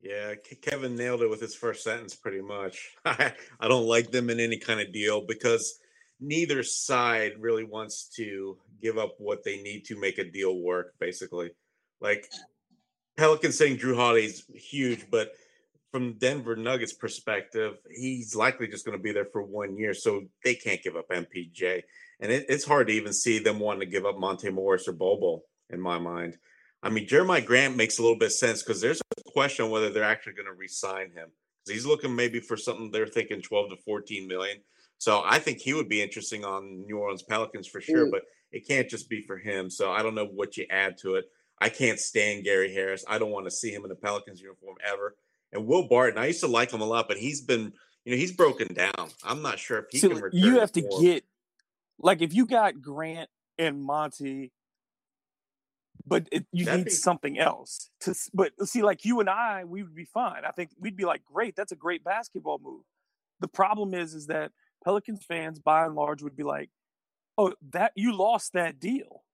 [0.00, 2.94] Yeah, Kevin nailed it with his first sentence pretty much.
[3.04, 5.78] I don't like them in any kind of deal because
[6.20, 10.94] neither side really wants to give up what they need to make a deal work,
[11.00, 11.50] basically.
[12.00, 12.30] Like
[13.16, 15.32] Pelicans saying Jrue Holiday's huge, but
[15.96, 20.24] from Denver Nuggets perspective, he's likely just going to be there for one year, so
[20.44, 21.84] they can't give up MPJ,
[22.20, 24.92] and it, it's hard to even see them wanting to give up Monte Morris or
[24.92, 25.40] Bobo
[25.70, 26.36] in my mind.
[26.82, 29.70] I mean, Jeremiah Grant makes a little bit of sense because there's a question on
[29.70, 31.30] whether they're actually going to re-sign him
[31.64, 34.58] because he's looking maybe for something they're thinking 12 to 14 million.
[34.98, 38.10] So I think he would be interesting on New Orleans Pelicans for sure, mm.
[38.10, 38.20] but
[38.52, 39.70] it can't just be for him.
[39.70, 41.24] So I don't know what you add to it.
[41.58, 43.02] I can't stand Gary Harris.
[43.08, 45.16] I don't want to see him in the Pelicans uniform ever.
[45.56, 47.72] And Will Barton, I used to like him a lot, but he's been,
[48.04, 49.10] you know, he's broken down.
[49.24, 50.30] I'm not sure if he can return.
[50.32, 51.24] You have to get,
[51.98, 53.28] like, if you got Grant
[53.58, 54.52] and Monte,
[56.06, 56.90] but it, you That'd need be...
[56.90, 58.14] something else to.
[58.32, 60.44] But see, like you and I, we would be fine.
[60.46, 62.84] I think we'd be like, great, that's a great basketball move.
[63.40, 64.52] The problem is, is that
[64.84, 66.70] Pelicans fans, by and large, would be like,
[67.36, 69.24] oh, that you lost that deal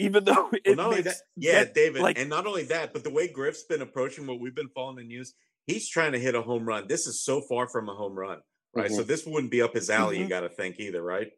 [0.00, 3.04] even though it well, makes, that, yeah, that, David, like, and not only that, but
[3.04, 5.34] the way Griff's been approaching what we've been following the news,
[5.70, 6.86] he's trying to hit a home run.
[6.88, 8.38] This is so far from a home run,
[8.74, 8.86] right?
[8.86, 8.96] Mm-hmm.
[8.96, 10.16] So this wouldn't be up his alley.
[10.16, 10.24] Mm-hmm.
[10.24, 11.28] You got to think either, right?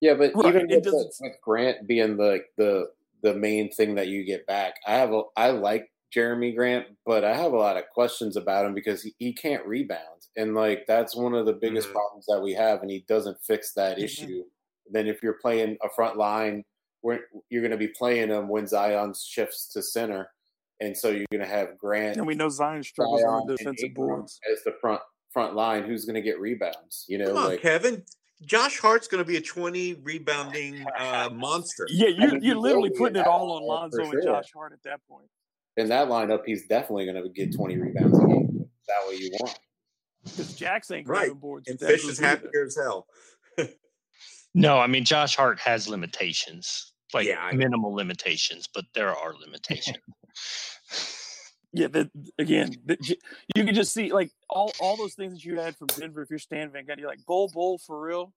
[0.00, 0.54] Yeah, but right.
[0.54, 2.88] even with, the, with, Grant being the the
[3.22, 7.24] the main thing that you get back, I have a I like Jerami Grant, but
[7.24, 10.84] I have a lot of questions about him because he, he can't rebound, and like
[10.86, 11.96] that's one of the biggest mm-hmm.
[11.96, 14.04] problems that we have, and he doesn't fix that mm-hmm.
[14.04, 14.44] issue.
[14.90, 16.62] Then if you're playing a front line
[17.00, 20.28] where you're going to be playing him when Zion shifts to center,
[20.80, 22.16] and so you're going to have Grant.
[22.16, 25.00] And we know Zion struggles Zion on the defensive boards as the front
[25.32, 25.84] front line.
[25.84, 27.04] Who's going to get rebounds?
[27.08, 28.02] You know, Come on, like, Kevin.
[28.44, 31.86] Josh Hart's going to be a 20 rebounding uh, monster.
[31.88, 34.12] Yeah, you're, you're literally putting it all on Lonzo sure.
[34.12, 35.24] and Josh Hart at that point.
[35.78, 38.66] In that lineup, he's definitely going to get 20 rebounds a game.
[38.88, 39.58] That way you want.
[40.22, 41.32] Because Jack's ain't right.
[41.32, 41.68] boards.
[41.68, 43.06] And Fish is happier as hell.
[44.54, 49.98] no, I mean Josh Hart has limitations like yeah, minimal limitations, but there are limitations.
[51.72, 53.16] yeah, the, again, the,
[53.54, 56.22] you can just see like all, all those things that you had from Denver.
[56.22, 58.32] If you're Stan Van Gundy, you're like Bol Bol for real.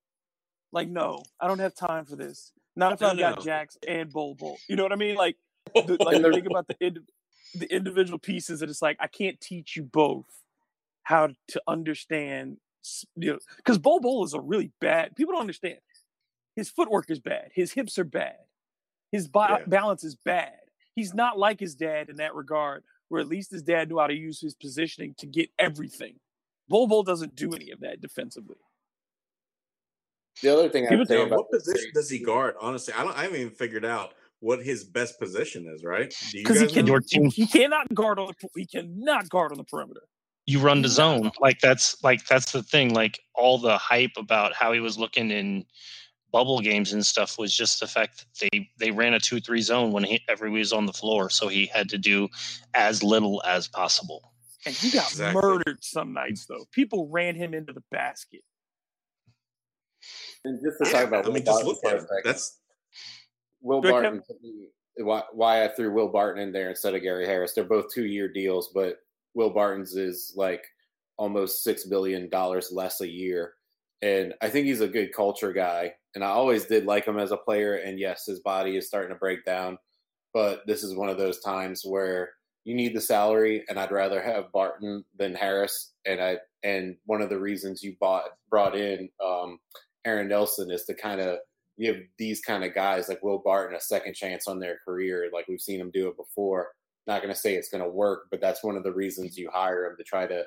[0.71, 2.51] Like, no, I don't have time for this.
[2.75, 3.21] Not if no, I've no.
[3.21, 4.57] got Jacks and Bol Bol.
[4.67, 5.15] You know what I mean?
[5.15, 5.35] Like,
[5.75, 7.09] oh, the, like think about the ind-
[7.55, 10.43] the individual pieces that it's like I can't teach you both
[11.03, 12.57] how to understand.
[13.15, 15.15] You know, because Bol Bol is a really bad.
[15.15, 15.79] People don't understand.
[16.55, 17.49] His footwork is bad.
[17.53, 18.37] His hips are bad.
[19.11, 19.59] His yeah.
[19.65, 20.53] balance is bad.
[20.99, 24.07] He's not like his dad in that regard, where at least his dad knew how
[24.07, 26.15] to use his positioning to get everything.
[26.67, 28.57] Bol Bol doesn't do any of that defensively.
[30.41, 32.55] The other thing I would say what position does he guard?
[32.59, 33.17] Honestly, I don't.
[33.17, 35.85] I haven't even figured out what his best position is.
[35.85, 36.13] Right?
[36.33, 37.29] Because he can.
[37.29, 38.49] He cannot guard on the.
[38.57, 40.01] He cannot guard on the perimeter.
[40.47, 42.93] You run the zone like that's like that's the thing.
[42.93, 45.63] Like all the hype about how he was looking in
[46.31, 49.61] bubble games and stuff was just the fact that they they ran a two three
[49.61, 52.27] zone when he, everybody was on the floor, so he had to do
[52.73, 54.33] as little as possible.
[54.65, 55.41] And he got exactly.
[55.41, 56.65] murdered some nights though.
[56.71, 58.41] People ran him into the basket.
[60.45, 62.59] And just to talk about, I mean, just look at that's
[63.61, 64.23] Will Barton.
[64.97, 67.53] Why, why I threw Will Barton in there instead of Gary Harris?
[67.53, 68.97] They're both two year deals, but
[69.33, 70.65] Will Barton's is like
[71.17, 73.53] almost six billion dollars less a year
[74.01, 75.93] and I think he's a good culture guy.
[76.15, 77.75] And I always did like him as a player.
[77.75, 79.77] And yes, his body is starting to break down,
[80.33, 82.31] but this is one of those times where
[82.65, 85.93] you need the salary, and I'd rather have Barton than Harris.
[86.05, 89.59] And I and one of the reasons you bought brought in um,
[90.05, 91.39] Aaron Nelson is to kind of
[91.79, 95.47] give these kind of guys like Will Barton a second chance on their career, like
[95.47, 96.69] we've seen them do it before.
[97.07, 99.49] Not going to say it's going to work, but that's one of the reasons you
[99.51, 100.43] hire him to try to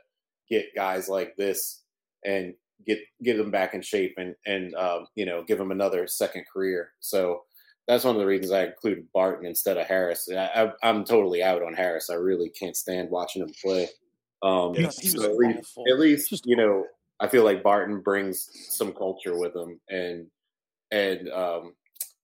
[0.49, 1.83] get guys like this
[2.25, 2.55] and
[2.87, 6.45] get get them back in shape and and um, you know give them another second
[6.53, 6.91] career.
[7.01, 7.43] So
[7.89, 10.29] that's one of the reasons I included Barton instead of Harris.
[10.31, 12.11] I, am totally out on Harris.
[12.11, 13.89] I really can't stand watching him play.
[14.43, 16.85] Um, yeah, so at least, at least you know
[17.21, 20.27] I feel like Barton brings some culture with him, and
[20.91, 21.75] and um,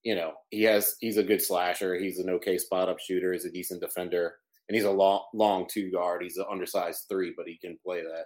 [0.03, 1.95] you know he has he's a good slasher.
[1.95, 3.31] He's an okay spot up shooter.
[3.31, 4.35] He's a decent defender,
[4.67, 6.21] and he's a long long two guard.
[6.21, 8.25] He's an undersized three, but he can play that.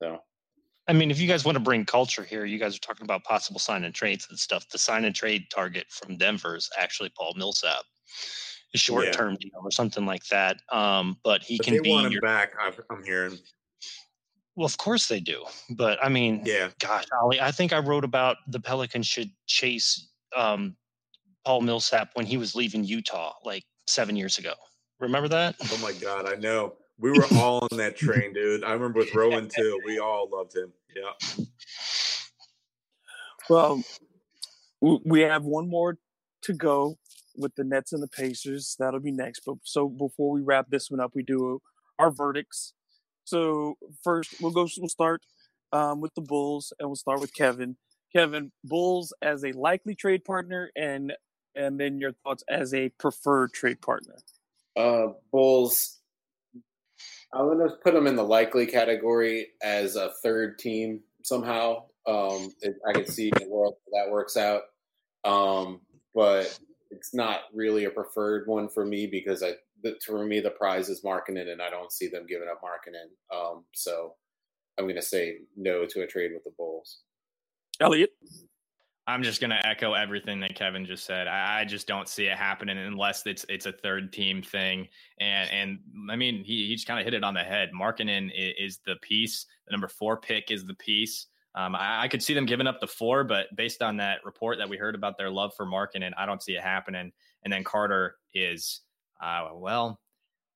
[0.00, 0.18] So
[0.88, 3.24] I mean, if you guys want to bring culture here, you guys are talking about
[3.24, 4.68] possible sign and trades and stuff.
[4.68, 7.82] The sign and trade target from Denver is actually Paul Millsap,
[8.74, 9.48] a short term yeah.
[9.50, 10.60] deal or something like that.
[10.70, 12.52] Um, but he but can be want him your, back.
[12.90, 13.38] I'm hearing.
[14.54, 18.04] Well, of course they do, but I mean, yeah, gosh, Ollie, I think I wrote
[18.04, 20.76] about the Pelicans should chase um,
[21.44, 24.54] Paul Millsap when he was leaving Utah like seven years ago.
[24.98, 25.56] Remember that?
[25.62, 26.74] Oh my God, I know.
[26.98, 28.64] We were all on that train, dude.
[28.64, 29.80] I remember with Rowan too.
[29.84, 30.72] We all loved him.
[30.94, 31.44] Yeah.
[33.48, 33.82] Well,
[34.80, 35.98] we have one more
[36.42, 36.98] to go
[37.36, 38.76] with the Nets and the Pacers.
[38.78, 39.42] That'll be next.
[39.46, 41.60] But so before we wrap this one up, we do
[41.98, 42.72] our verdicts.
[43.24, 44.66] So first, we'll go.
[44.78, 45.22] We'll start
[45.72, 47.76] um, with the Bulls, and we'll start with Kevin.
[48.14, 51.12] Kevin, Bulls as a likely trade partner, and
[51.54, 54.16] and then your thoughts as a preferred trade partner.
[54.76, 55.95] Uh, Bulls
[57.36, 61.84] I'm to put them in the likely category as a third team somehow.
[62.06, 64.62] Um, it, I can see the world that works out,
[65.24, 65.80] um,
[66.14, 66.58] but
[66.90, 69.52] it's not really a preferred one for me because I,
[70.04, 73.36] for me, the prize is Markkanen, and I don't see them giving up Markkanen.
[73.36, 74.14] Um, so
[74.78, 77.00] I'm to say no to a trade with the Bulls.
[77.80, 78.10] Elliot.
[79.08, 81.28] I'm just going to echo everything that Kevin just said.
[81.28, 84.88] I, I, just don't see it happening unless it's it's a third team thing.
[85.20, 85.78] And and
[86.10, 87.70] I mean, he, he just kind of hit it on the head.
[87.72, 89.46] Markkanen is, is, the piece.
[89.66, 91.26] The number four pick is the piece.
[91.54, 94.58] Um, I, I, could see them giving up the four, but based on that report
[94.58, 97.12] that we heard about their love for Markkanen, I don't see it happening.
[97.44, 98.80] And then Carter is,
[99.22, 99.98] uh, well,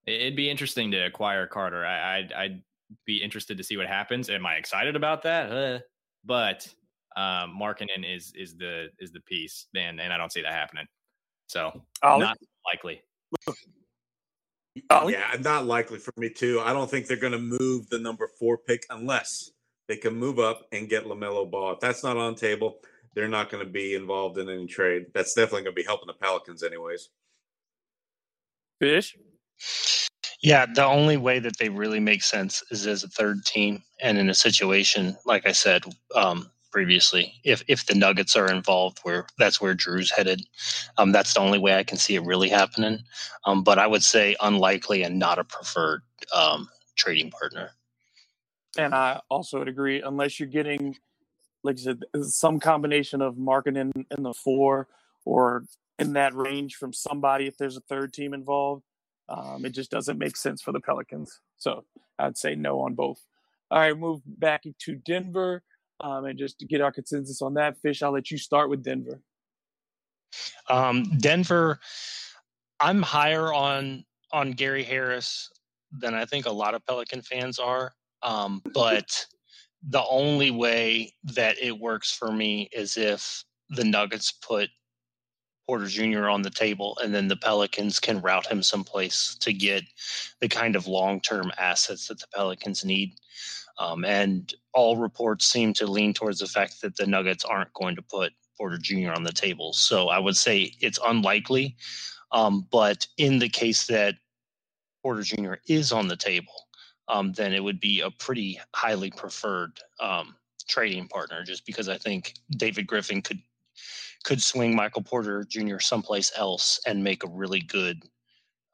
[0.07, 1.87] it'd be interesting to acquire Carter.
[1.87, 2.63] I, I'd, I'd
[3.07, 4.29] be interested to see what happens.
[4.29, 5.51] Am I excited about that?
[5.51, 5.79] Uh,
[6.25, 6.69] but
[7.17, 10.87] um, Markkanen is is the is the piece, and and I don't see that happening.
[11.49, 12.21] So Ollie?
[12.21, 13.03] not likely.
[14.91, 15.15] Ollie?
[15.15, 16.61] Yeah, not likely for me too.
[16.61, 19.51] I don't think they're going to move the number four pick unless
[19.89, 21.73] they can move up and get LaMelo Ball.
[21.73, 22.79] If that's not on table,
[23.15, 25.07] they're not going to be involved in any trade.
[25.13, 27.09] That's definitely going to be helping the Pelicans, anyways.
[28.79, 29.17] Fish.
[30.43, 34.17] Yeah, the only way that they really make sense is as a third team, and
[34.17, 35.83] in a situation like I said,
[36.15, 37.35] um, previously.
[37.45, 40.43] If if the Nuggets are involved, where that's where Jrue's headed,
[40.99, 43.01] um, that's the only way I can see it really happening.
[43.45, 46.03] Um, but I would say unlikely and not a preferred
[46.35, 47.71] um, trading partner.
[48.79, 50.97] And I also would agree, unless you're getting,
[51.65, 54.89] like I said, some combination of Markkanen in the four
[55.25, 55.65] or
[55.99, 57.47] in that range from somebody.
[57.47, 58.85] If there's a third team involved,
[59.29, 61.41] um, it just doesn't make sense for the Pelicans.
[61.57, 61.85] So
[62.19, 63.25] I'd say no on both.
[63.71, 65.63] All right, move back to Denver
[66.01, 67.77] um, and just to get our consensus on that.
[67.81, 69.21] Fish, I'll let you start with Denver.
[70.69, 71.81] Um, Denver,
[72.79, 75.51] I'm higher on on Gary Harris
[75.91, 77.93] than I think a lot of Pelican fans are.
[78.23, 79.27] Um, but
[79.89, 84.69] the only way that it works for me is if the Nuggets put
[85.67, 86.29] Porter Jr.
[86.29, 89.85] on the table, and then the Pelicans can route him someplace to get
[90.41, 93.15] the kind of long term assets that the Pelicans need.
[93.81, 97.97] Um, and all reports seem to lean towards the fact that the Nuggets aren't going
[97.97, 99.13] to put Porter Jr.
[99.13, 99.73] on the table.
[99.73, 101.77] So I would say it's unlikely.
[102.31, 104.17] Um, but in the case that
[105.03, 105.55] Porter Jr.
[105.67, 106.53] is on the table,
[107.09, 110.37] um, then it would be a pretty highly preferred um,
[110.69, 113.41] trading partner, just because I think David Griffin could
[114.23, 115.79] could swing Michael Porter Jr.
[115.79, 118.03] someplace else and make a really good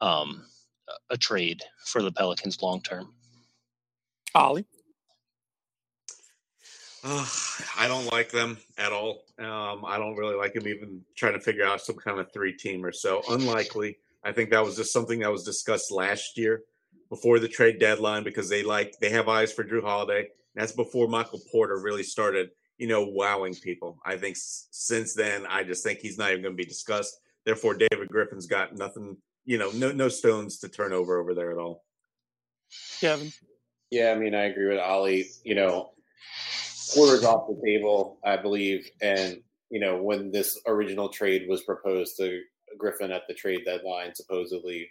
[0.00, 0.44] um,
[1.10, 3.14] a trade for the Pelicans long term.
[4.34, 4.66] Ollie.
[7.08, 7.24] Uh,
[7.78, 9.22] I don't like them at all.
[9.38, 12.52] Um, I don't really like them even trying to figure out some kind of three
[12.52, 13.22] team or so.
[13.30, 13.98] Unlikely.
[14.24, 16.62] I think that was just something that was discussed last year
[17.08, 20.26] before the trade deadline because they like they have eyes for Jrue Holiday.
[20.56, 24.00] That's before Michael Porter really started, you know, wowing people.
[24.04, 27.20] I think s- since then, I just think he's not even going to be discussed.
[27.44, 31.52] Therefore, David Griffin's got nothing, you know, no no stones to turn over over there
[31.52, 31.84] at all.
[33.00, 33.32] Kevin.
[33.92, 35.26] Yeah, I mean, I agree with Ollie.
[35.44, 35.90] You know,
[36.94, 42.16] Porter's off the table, I believe, and you know when this original trade was proposed
[42.18, 42.40] to
[42.78, 44.88] Griffin at the trade deadline, supposedly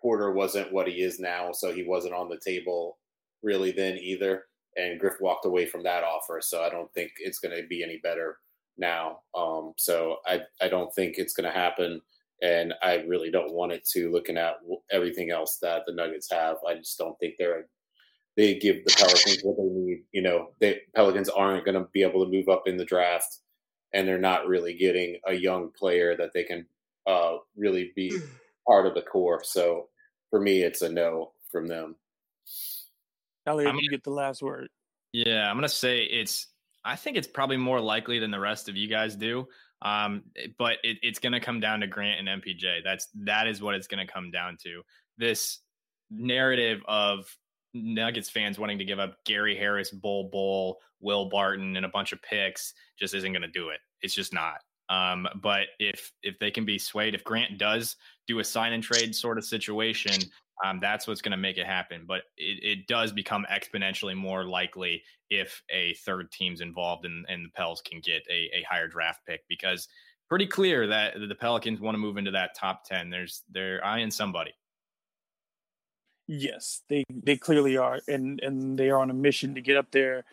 [0.00, 2.98] Porter wasn't what he is now, so he wasn't on the table
[3.42, 4.44] really then either.
[4.76, 7.82] And Griff walked away from that offer, so I don't think it's going to be
[7.82, 8.38] any better
[8.78, 9.20] now.
[9.34, 12.00] Um, so I I don't think it's going to happen,
[12.42, 14.10] and I really don't want it to.
[14.10, 14.56] Looking at
[14.90, 17.66] everything else that the Nuggets have, I just don't think they're
[18.36, 20.04] they give the Pelicans what they need.
[20.12, 23.38] You know, the Pelicans aren't going to be able to move up in the draft,
[23.92, 26.66] and they're not really getting a young player that they can
[27.06, 28.16] uh, really be
[28.66, 29.42] part of the core.
[29.44, 29.88] So
[30.30, 31.96] for me, it's a no from them.
[33.46, 34.68] Elliot, you get the last word.
[35.12, 36.46] Yeah, I'm gonna say it's.
[36.84, 39.46] I think it's probably more likely than the rest of you guys do.
[39.82, 40.22] Um,
[40.58, 42.84] but it, it's gonna come down to Grant and MPJ.
[42.84, 44.82] That's that is what it's gonna come down to.
[45.18, 45.58] This
[46.10, 47.26] narrative of
[47.74, 52.12] Nuggets fans wanting to give up Gary Harris, Bol Bol, Will Barton, and a bunch
[52.12, 53.80] of picks just isn't going to do it.
[54.02, 54.58] It's just not.
[54.88, 57.96] Um, but if if they can be swayed, if Grant does
[58.26, 60.20] do a sign and trade sort of situation,
[60.64, 62.04] um, that's what's going to make it happen.
[62.06, 67.46] But it, it does become exponentially more likely if a third team's involved and, and
[67.46, 69.88] the Pels can get a, a higher draft pick because
[70.28, 73.08] pretty clear that the Pelicans want to move into that top ten.
[73.08, 74.52] There's they're eyeing somebody.
[76.34, 79.90] Yes, they they clearly are, and and they are on a mission to get up
[79.90, 80.24] there.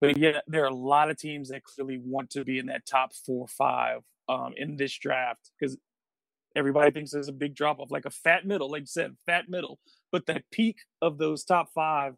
[0.00, 2.86] But yet, there are a lot of teams that clearly want to be in that
[2.86, 5.76] top four or five um, in this draft because
[6.54, 9.46] everybody thinks there's a big drop off, like a fat middle, like you said, fat
[9.46, 9.78] middle.
[10.10, 12.14] But that peak of those top five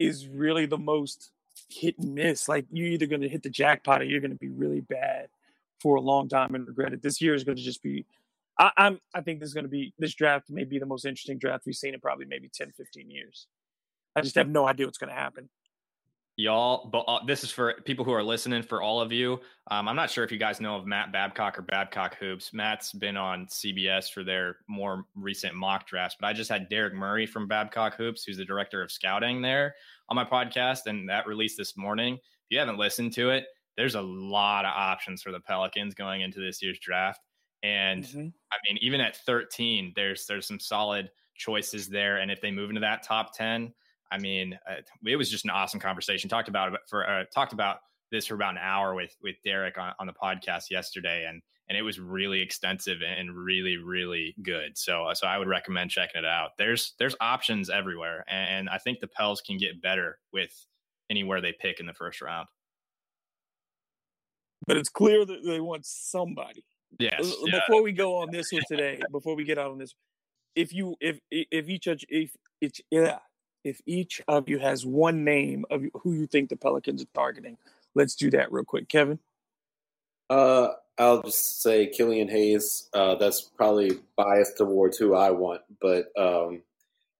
[0.00, 1.30] is really the most
[1.68, 2.48] hit and miss.
[2.48, 5.28] Like you're either going to hit the jackpot or you're going to be really bad
[5.80, 7.02] for a long time and regret it.
[7.02, 8.06] This year is going to just be
[8.60, 11.06] I, am I think this is going to be this draft may be the most
[11.06, 13.46] interesting draft we've seen in probably maybe 10, 15 years.
[14.14, 15.48] I just have no idea what's going to happen.
[16.36, 18.62] Y'all, but uh, this is for people who are listening.
[18.62, 19.40] For all of you,
[19.70, 22.52] um, I'm not sure if you guys know of Matt Babcock or Babcock Hoops.
[22.52, 26.94] Matt's been on CBS for their more recent mock drafts, but I just had Derek
[26.94, 29.74] Murray from Babcock Hoops, who's the director of scouting there,
[30.08, 32.14] on my podcast, and that released this morning.
[32.14, 33.46] If you haven't listened to it,
[33.76, 37.20] there's a lot of options for the Pelicans going into this year's draft.
[37.62, 38.28] And mm-hmm.
[38.52, 42.18] I mean, even at 13, there's there's some solid choices there.
[42.18, 43.72] And if they move into that top 10,
[44.10, 46.28] I mean, uh, it was just an awesome conversation.
[46.28, 47.78] Talked about it for uh, talked about
[48.10, 51.78] this for about an hour with with Derek on, on the podcast yesterday, and and
[51.78, 54.76] it was really extensive and really really good.
[54.76, 56.50] So uh, so I would recommend checking it out.
[56.58, 60.52] There's there's options everywhere, and I think the Pels can get better with
[61.08, 62.48] anywhere they pick in the first round.
[64.66, 66.64] But it's clear that they want somebody.
[66.98, 67.34] Yes.
[67.44, 67.80] Before yeah.
[67.80, 69.94] we go on this one today, before we get out on this,
[70.54, 73.18] if you if if each of if each yeah
[73.64, 77.56] if each of you has one name of who you think the Pelicans are targeting,
[77.94, 79.18] let's do that real quick, Kevin.
[80.28, 80.68] Uh,
[80.98, 82.88] I'll just say Killian Hayes.
[82.92, 86.62] Uh, that's probably biased towards who I want, but um,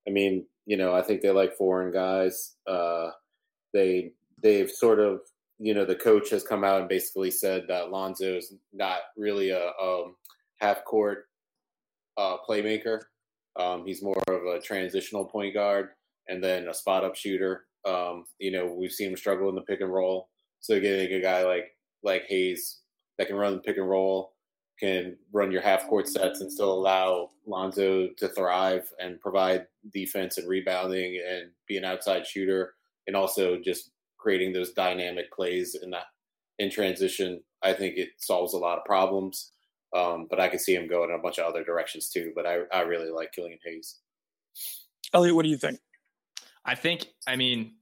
[0.06, 2.54] I mean, you know, I think they like foreign guys.
[2.66, 3.10] Uh,
[3.72, 4.12] they
[4.42, 5.20] they've sort of
[5.62, 9.50] you know, the coach has come out and basically said that Lonzo is not really
[9.50, 10.16] a um,
[10.58, 11.26] half court
[12.16, 13.00] uh, playmaker.
[13.56, 15.90] Um, he's more of a transitional point guard
[16.28, 17.66] and then a spot up shooter.
[17.86, 20.30] Um, you know, we've seen him struggle in the pick and roll.
[20.60, 22.80] So getting a guy like like Hayes
[23.18, 24.32] that can run the pick and roll,
[24.78, 30.38] can run your half court sets and still allow Lonzo to thrive and provide defense
[30.38, 32.72] and rebounding and be an outside shooter
[33.06, 33.90] and also just
[34.20, 36.06] creating those dynamic plays in that
[36.58, 37.40] in transition.
[37.62, 39.52] I think it solves a lot of problems.
[39.96, 42.32] Um, but I can see him go in a bunch of other directions too.
[42.34, 43.98] But I, I really like Killian Hayes.
[45.12, 45.80] Elliot, what do you think?
[46.64, 47.72] I think, I mean,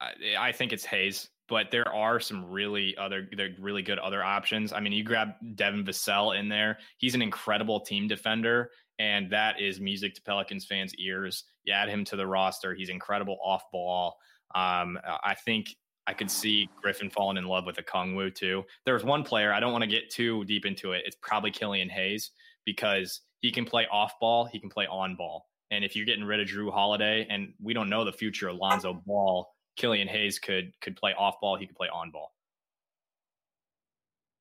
[0.00, 4.22] I, I think it's Hayes, but there are some really other, they're really good other
[4.22, 4.72] options.
[4.72, 6.78] I mean, you grab Devin Vassell in there.
[6.98, 11.44] He's an incredible team defender, and that is music to Pelicans fans' ears.
[11.64, 12.74] You add him to the roster.
[12.74, 14.18] He's incredible off ball.
[14.54, 15.74] Um, I think
[16.06, 18.64] I could see Griffin falling in love with Okongwu too.
[18.86, 21.02] There's one player I don't want to get too deep into it.
[21.04, 22.30] It's probably Killian Hayes
[22.64, 25.46] because he can play off ball, he can play on ball.
[25.70, 28.56] And if you're getting rid of Jrue Holiday, and we don't know the future of
[28.56, 29.46] Lonzo Ball,
[29.76, 32.32] Killian Hayes could could play off ball, he could play on ball.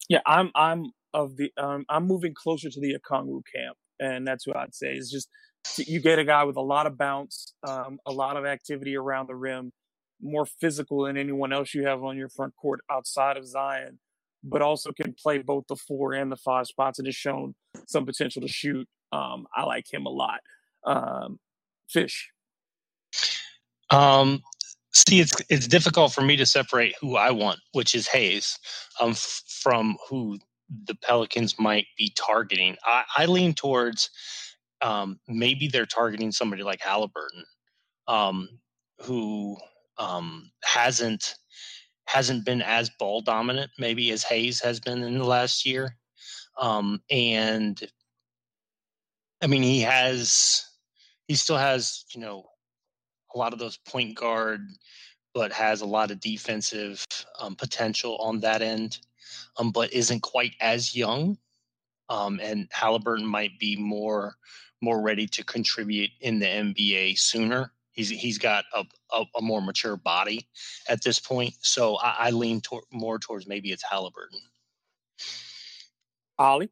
[0.08, 4.48] Yeah, I'm I'm of the um, I'm moving closer to the Okongwu camp, and that's
[4.48, 4.94] what I'd say.
[4.94, 5.28] Is just
[5.78, 9.28] you get a guy with a lot of bounce, um, a lot of activity around
[9.28, 9.74] the rim,
[10.22, 14.00] more physical than anyone else you have on your front court outside of Zion,
[14.44, 17.56] but also can play both the four and the five spots and has shown
[17.88, 18.88] some potential to shoot.
[19.12, 20.40] Um, I like him a lot.
[20.86, 21.40] Um,
[21.90, 22.30] Fish.
[23.90, 24.42] Um,
[24.94, 28.58] see, it's it's difficult for me to separate who I want, which is Hayes,
[29.00, 30.38] um, f- from who
[30.86, 32.76] the Pelicans might be targeting.
[32.84, 34.10] I, I lean towards
[34.82, 37.46] um, maybe they're targeting somebody like Halliburton,
[38.08, 38.50] um,
[39.02, 39.58] who
[39.98, 41.36] um, hasn't
[42.06, 45.96] hasn't been as ball dominant maybe as Hayes has been in the last year,
[46.60, 47.82] um, and
[49.42, 50.66] I mean he has
[51.28, 52.46] he still has you know
[53.36, 54.62] a lot of those point guard,
[55.34, 57.06] but has a lot of defensive
[57.40, 59.00] um, potential on that end,
[59.58, 61.38] um, but isn't quite as young.
[62.10, 64.36] Um, and Halliburton might be more
[64.82, 67.74] more ready to contribute in the NBA sooner.
[67.98, 70.48] He's he's got a, a, a more mature body
[70.88, 74.40] at this point, so I, I lean tor- more towards maybe it's Halliburton.
[76.38, 76.70] Ollie,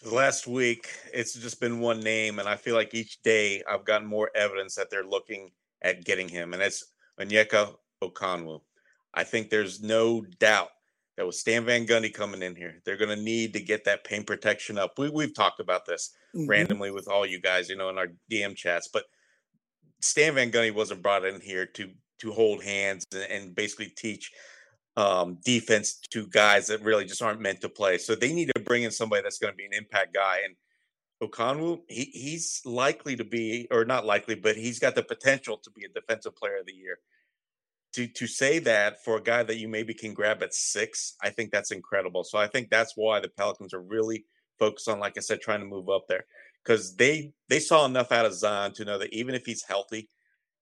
[0.00, 3.84] The last week, it's just been one name, and I feel like each day I've
[3.84, 5.50] gotten more evidence that they're looking
[5.82, 6.82] at getting him, and it's
[7.20, 8.62] Onyeka Okongwu.
[9.12, 10.70] I think there's no doubt
[11.18, 14.04] that with Stan Van Gundy coming in here, they're going to need to get that
[14.04, 14.98] paint protection up.
[14.98, 16.48] We, we've talked about this Mhm.
[16.48, 19.04] randomly with all you guys, you know, in our DM chats, but
[20.04, 21.90] Stan Van Gundy wasn't brought in here to
[22.20, 24.30] to hold hands and, and basically teach
[24.96, 27.98] um, defense to guys that really just aren't meant to play.
[27.98, 30.38] So they need to bring in somebody that's going to be an impact guy.
[30.44, 30.54] And
[31.22, 35.70] Okongwu, he, he's likely to be, or not likely, but he's got the potential to
[35.70, 36.98] be a defensive player of the year.
[37.94, 41.30] To to say that for a guy that you maybe can grab at six, I
[41.30, 42.24] think that's incredible.
[42.24, 44.24] So I think that's why the Pelicans are really
[44.58, 46.24] focused on, like I said, trying to move up there
[46.64, 50.08] because they they saw enough out of Zion to know that even if he's healthy,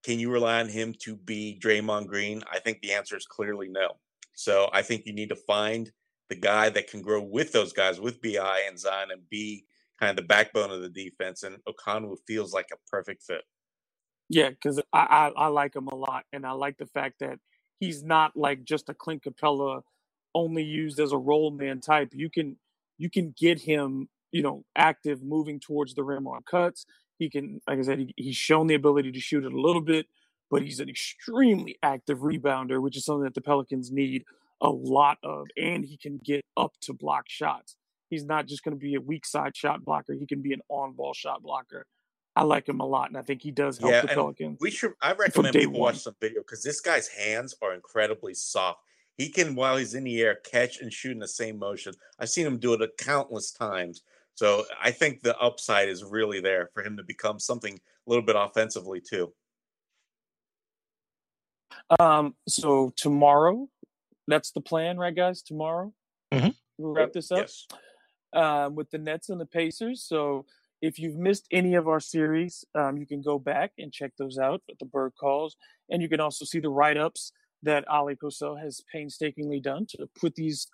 [0.02, 2.42] can you rely on him to be Draymond Green?
[2.52, 3.96] I think the answer is clearly no.
[4.34, 5.90] So I think you need to find
[6.28, 9.64] the guy that can grow with those guys, with Bi and Zion, and be
[10.00, 11.42] kind of the backbone of the defense.
[11.42, 13.42] And Okongwu feels like a perfect fit.
[14.28, 17.38] Yeah, because I, I I like him a lot, and I like the fact that
[17.78, 19.82] he's not like just a Clint Capela,
[20.34, 22.10] only used as a role man type.
[22.14, 22.56] You can
[22.98, 26.86] you can get him, you know, active, moving towards the rim on cuts.
[27.18, 29.82] He can, like I said, he, he's shown the ability to shoot it a little
[29.82, 30.06] bit,
[30.50, 34.24] but he's an extremely active rebounder, which is something that the Pelicans need
[34.60, 37.76] a lot of, and he can get up to block shots.
[38.08, 40.60] He's not just going to be a weak side shot blocker; he can be an
[40.68, 41.86] on ball shot blocker.
[42.34, 44.58] I like him a lot, and I think he does help Yeah, the Pelicans.
[44.60, 44.92] we should.
[45.02, 48.80] I recommend people watch some video because this guy's hands are incredibly soft.
[49.18, 51.92] He can, while he's in the air, catch and shoot in the same motion.
[52.18, 54.02] I've seen him do it a countless times.
[54.34, 58.24] So I think the upside is really there for him to become something a little
[58.24, 59.32] bit offensively too.
[62.00, 63.68] Um, so tomorrow,
[64.26, 65.42] that's the plan, right, guys?
[65.42, 65.92] Tomorrow,
[66.32, 66.54] Mhm.
[66.78, 67.66] we'll wrap this up Yes.
[68.32, 70.02] um, with the Nets and the Pacers.
[70.02, 70.46] So
[70.80, 74.38] if you've missed any of our series, um, you can go back and check those
[74.38, 75.56] out at the Bird Calls,
[75.90, 77.32] and you can also see the write ups
[77.62, 80.68] that Oleh Kosel has painstakingly done to put these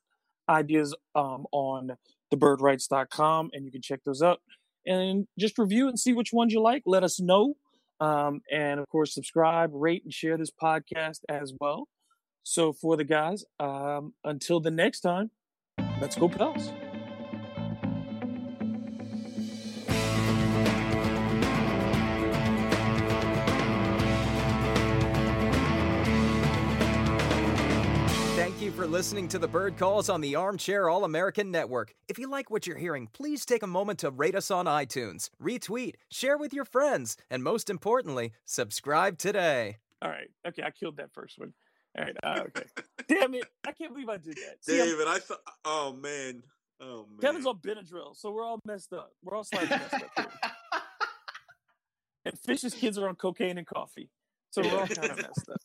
[0.49, 1.99] ideas um, on
[2.33, 4.41] thebirdwrites.com, and you can check those out
[4.87, 6.83] and just review and see which ones you like.
[6.87, 7.55] Let us know.
[8.01, 11.89] Um, and of course, subscribe, rate, and share this podcast as well.
[12.45, 15.31] So, for the guys, um, until the next time,
[16.01, 16.73] let's go, Pels.
[28.79, 31.97] For listening to the Bird Calls on the Armchair All American Network.
[32.07, 35.31] If you like what you're hearing, please take a moment to rate us on iTunes,
[35.43, 39.79] retweet, share with your friends, and most importantly, subscribe today.
[40.01, 40.31] All right.
[40.47, 41.55] Okay, I killed that first one.
[41.99, 42.17] All right.
[42.23, 42.67] Uh, okay.
[43.09, 43.47] Damn it!
[43.67, 44.59] I can't believe I did that.
[44.61, 45.41] See, I'm- David, I thought.
[45.65, 46.45] Oh man.
[46.81, 47.19] Oh man.
[47.21, 49.11] Kevin's on Benadryl, so we're all messed up.
[49.25, 50.27] We're all slightly messed up here.
[52.25, 54.11] And Fish's kids are on cocaine and coffee,
[54.51, 55.61] so we're all kind of messed up.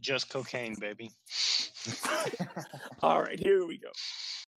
[0.00, 1.10] Just cocaine, baby.
[3.02, 3.90] All right, here we go.